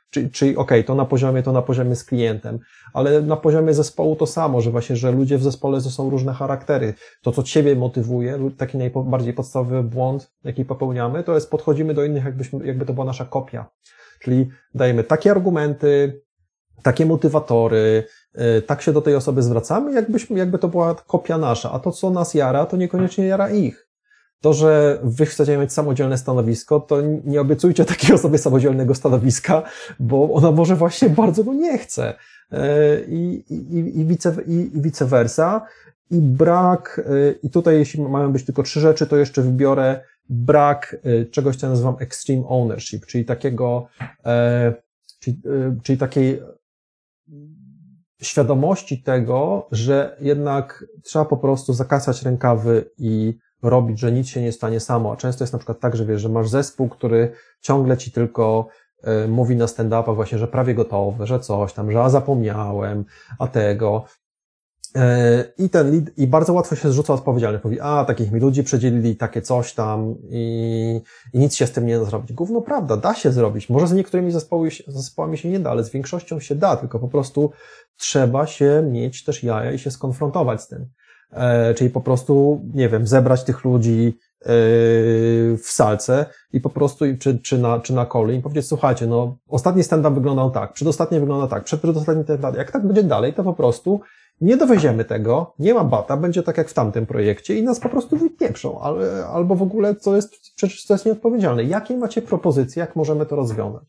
[0.09, 2.59] czy, czy okej, okay, to na poziomie, to na poziomie z klientem,
[2.93, 6.33] ale na poziomie zespołu to samo, że właśnie, że ludzie w zespole to są różne
[6.33, 6.93] charaktery.
[7.21, 12.25] To, co ciebie motywuje, taki najbardziej podstawowy błąd, jaki popełniamy, to jest podchodzimy do innych,
[12.25, 13.69] jakbyśmy, jakby to była nasza kopia.
[14.19, 16.21] Czyli dajemy takie argumenty,
[16.83, 18.03] takie motywatory,
[18.67, 22.09] tak się do tej osoby zwracamy, jakbyśmy, jakby to była kopia nasza, a to, co
[22.09, 23.82] nas jara, to niekoniecznie jara ich.
[24.43, 29.63] To, że wy chcecie mieć samodzielne stanowisko, to nie obiecujcie takiej osobie samodzielnego stanowiska,
[29.99, 32.13] bo ona może właśnie bardzo go nie chce.
[33.07, 35.65] I, i, i, vice, i, i vice versa.
[36.11, 37.01] I brak,
[37.43, 40.95] i tutaj jeśli mają być tylko trzy rzeczy, to jeszcze wybiorę brak
[41.31, 43.87] czegoś, co nazywam extreme ownership, czyli takiego,
[45.19, 45.41] czyli,
[45.83, 46.41] czyli takiej
[48.21, 54.51] świadomości tego, że jednak trzeba po prostu zakasać rękawy i robić, że nic się nie
[54.51, 55.11] stanie samo.
[55.11, 58.67] A często jest na przykład tak, że wiesz, że masz zespół, który ciągle ci tylko
[59.25, 63.05] y, mówi na stand-upach właśnie, że prawie gotowe, że coś tam, że a zapomniałem,
[63.39, 64.05] a tego.
[64.97, 67.63] Y, I ten lead, i bardzo łatwo się zrzuca odpowiedzialność.
[67.63, 71.01] Mówi, a takich mi ludzi przedzielili, takie coś tam i,
[71.33, 72.33] i nic się z tym nie da zrobić.
[72.33, 73.69] Gówno prawda, da się zrobić.
[73.69, 77.07] Może z niektórymi zespołami, zespołami się nie da, ale z większością się da, tylko po
[77.07, 77.51] prostu
[77.97, 80.89] trzeba się mieć też jaja i się skonfrontować z tym.
[81.35, 84.45] E, czyli po prostu, nie wiem, zebrać tych ludzi e,
[85.57, 89.37] w salce i po prostu, czy, czy, na, czy na koli i powiedzieć, słuchajcie, no,
[89.47, 93.53] ostatni stand-up wyglądał tak, przedostatni wygląda tak, przedostatni stand-up, jak tak będzie dalej, to po
[93.53, 94.01] prostu
[94.41, 97.89] nie dowieziemy tego, nie ma bata, będzie tak jak w tamtym projekcie i nas po
[97.89, 98.81] prostu wypieprzą,
[99.33, 101.63] albo w ogóle co jest, przecież to jest nieodpowiedzialne.
[101.63, 103.83] Jakie macie propozycje, jak możemy to rozwiązać?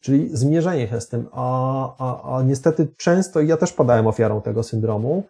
[0.00, 4.42] Czyli zmierzenie się z tym, a, a, a niestety często, i ja też padałem ofiarą
[4.42, 5.24] tego syndromu,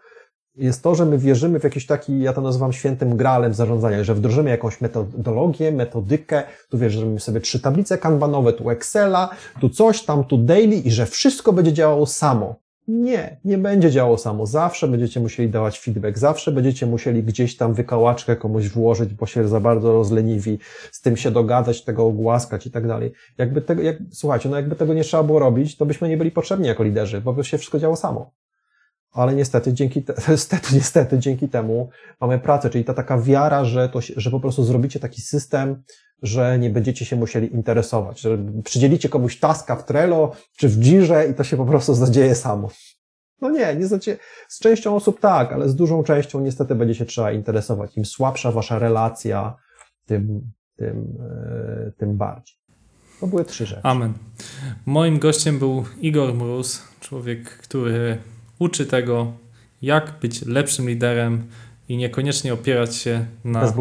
[0.57, 4.15] jest to, że my wierzymy w jakiś taki, ja to nazywam świętym gralem zarządzania, że
[4.15, 9.31] wdrożymy jakąś metodologię, metodykę, tu wiesz, sobie trzy tablice kanbanowe, tu Excela,
[9.61, 12.57] tu coś tam, tu daily i że wszystko będzie działało samo.
[12.89, 14.47] Nie, nie będzie działało samo.
[14.47, 19.49] Zawsze będziecie musieli dawać feedback, zawsze będziecie musieli gdzieś tam wykałaczkę komuś włożyć, bo się
[19.49, 20.59] za bardzo rozleniwi,
[20.93, 23.13] z tym się dogadać, tego ogłaskać i tak dalej.
[23.39, 26.31] Jakby tego, jak, słuchajcie, no jakby tego nie trzeba było robić, to byśmy nie byli
[26.31, 28.44] potrzebni jako liderzy, bo by się wszystko działo samo
[29.15, 31.89] ale niestety dzięki, te, niestety, niestety dzięki temu
[32.21, 35.83] mamy pracę, czyli ta taka wiara, że, to, że po prostu zrobicie taki system,
[36.23, 41.29] że nie będziecie się musieli interesować, że przydzielicie komuś taska w Trello czy w Jirze
[41.31, 42.69] i to się po prostu zadzieje samo.
[43.41, 44.19] No nie, nie zadzieje.
[44.49, 47.97] Z częścią osób tak, ale z dużą częścią niestety będzie się trzeba interesować.
[47.97, 49.57] Im słabsza wasza relacja,
[50.07, 52.57] tym, tym, e, tym bardziej.
[53.21, 53.81] To były trzy rzeczy.
[53.83, 54.13] Amen.
[54.87, 58.19] Moim gościem był Igor Mróz, człowiek, który
[58.65, 59.33] uczy tego,
[59.83, 61.43] jak być lepszym liderem
[61.89, 63.73] i niekoniecznie opierać się na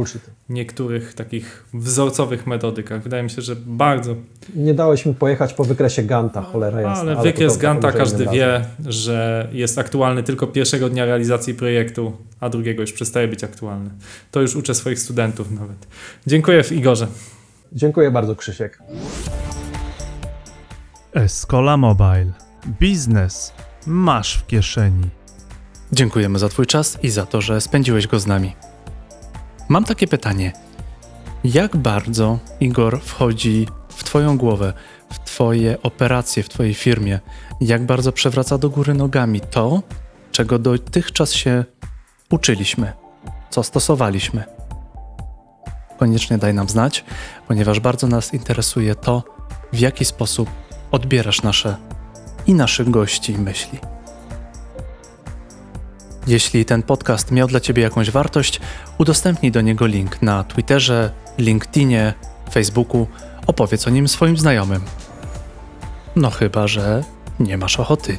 [0.50, 3.04] niektórych takich wzorcowych metodykach.
[3.04, 4.16] Wydaje mi się, że bardzo.
[4.56, 7.02] Nie dałeś mi pojechać po wykresie Ganta, cholera jasna.
[7.02, 12.50] Ale, ale wykres Ganta każdy wie, że jest aktualny tylko pierwszego dnia realizacji projektu, a
[12.50, 13.90] drugiego już przestaje być aktualny.
[14.32, 15.88] To już uczę swoich studentów nawet.
[16.28, 17.08] Dziękuję Igorze.
[17.74, 18.80] Dziękuję bardzo Krzysiek.
[21.14, 22.32] Escola Mobile.
[22.80, 23.54] Biznes
[23.88, 25.10] masz w kieszeni.
[25.92, 28.56] Dziękujemy za Twój czas i za to, że spędziłeś go z nami.
[29.70, 30.54] Mam takie pytanie.
[31.44, 34.74] Jak bardzo Igor wchodzi w Twoją głowę,
[35.12, 37.20] w Twoje operacje w Twojej firmie?
[37.62, 39.82] Jak bardzo przewraca do góry nogami to,
[40.32, 41.66] czego dotychczas się
[42.30, 42.94] uczyliśmy,
[43.50, 44.44] co stosowaliśmy?
[45.98, 47.06] Koniecznie daj nam znać,
[47.48, 49.24] ponieważ bardzo nas interesuje to,
[49.74, 50.50] w jaki sposób
[50.92, 51.78] odbierasz nasze
[52.48, 53.80] i naszych gości myśli.
[56.28, 58.60] Jeśli ten podcast miał dla Ciebie jakąś wartość,
[58.98, 62.14] udostępnij do niego link na Twitterze, LinkedInie,
[62.52, 63.08] Facebooku,
[63.48, 64.82] opowiedz o nim swoim znajomym.
[66.16, 67.04] No chyba, że
[67.40, 68.18] nie masz ochoty.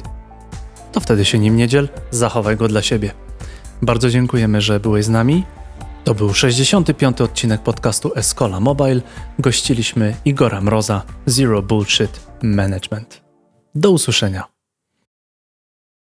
[0.91, 3.11] To wtedy się nim nie dziel, zachowaj go dla siebie.
[3.81, 5.43] Bardzo dziękujemy, że byłeś z nami.
[6.03, 7.21] To był 65.
[7.21, 9.01] odcinek podcastu Escola Mobile.
[9.39, 13.24] Gościliśmy Igora Mroza, Zero Bullshit Management.
[13.75, 14.54] Do usłyszenia.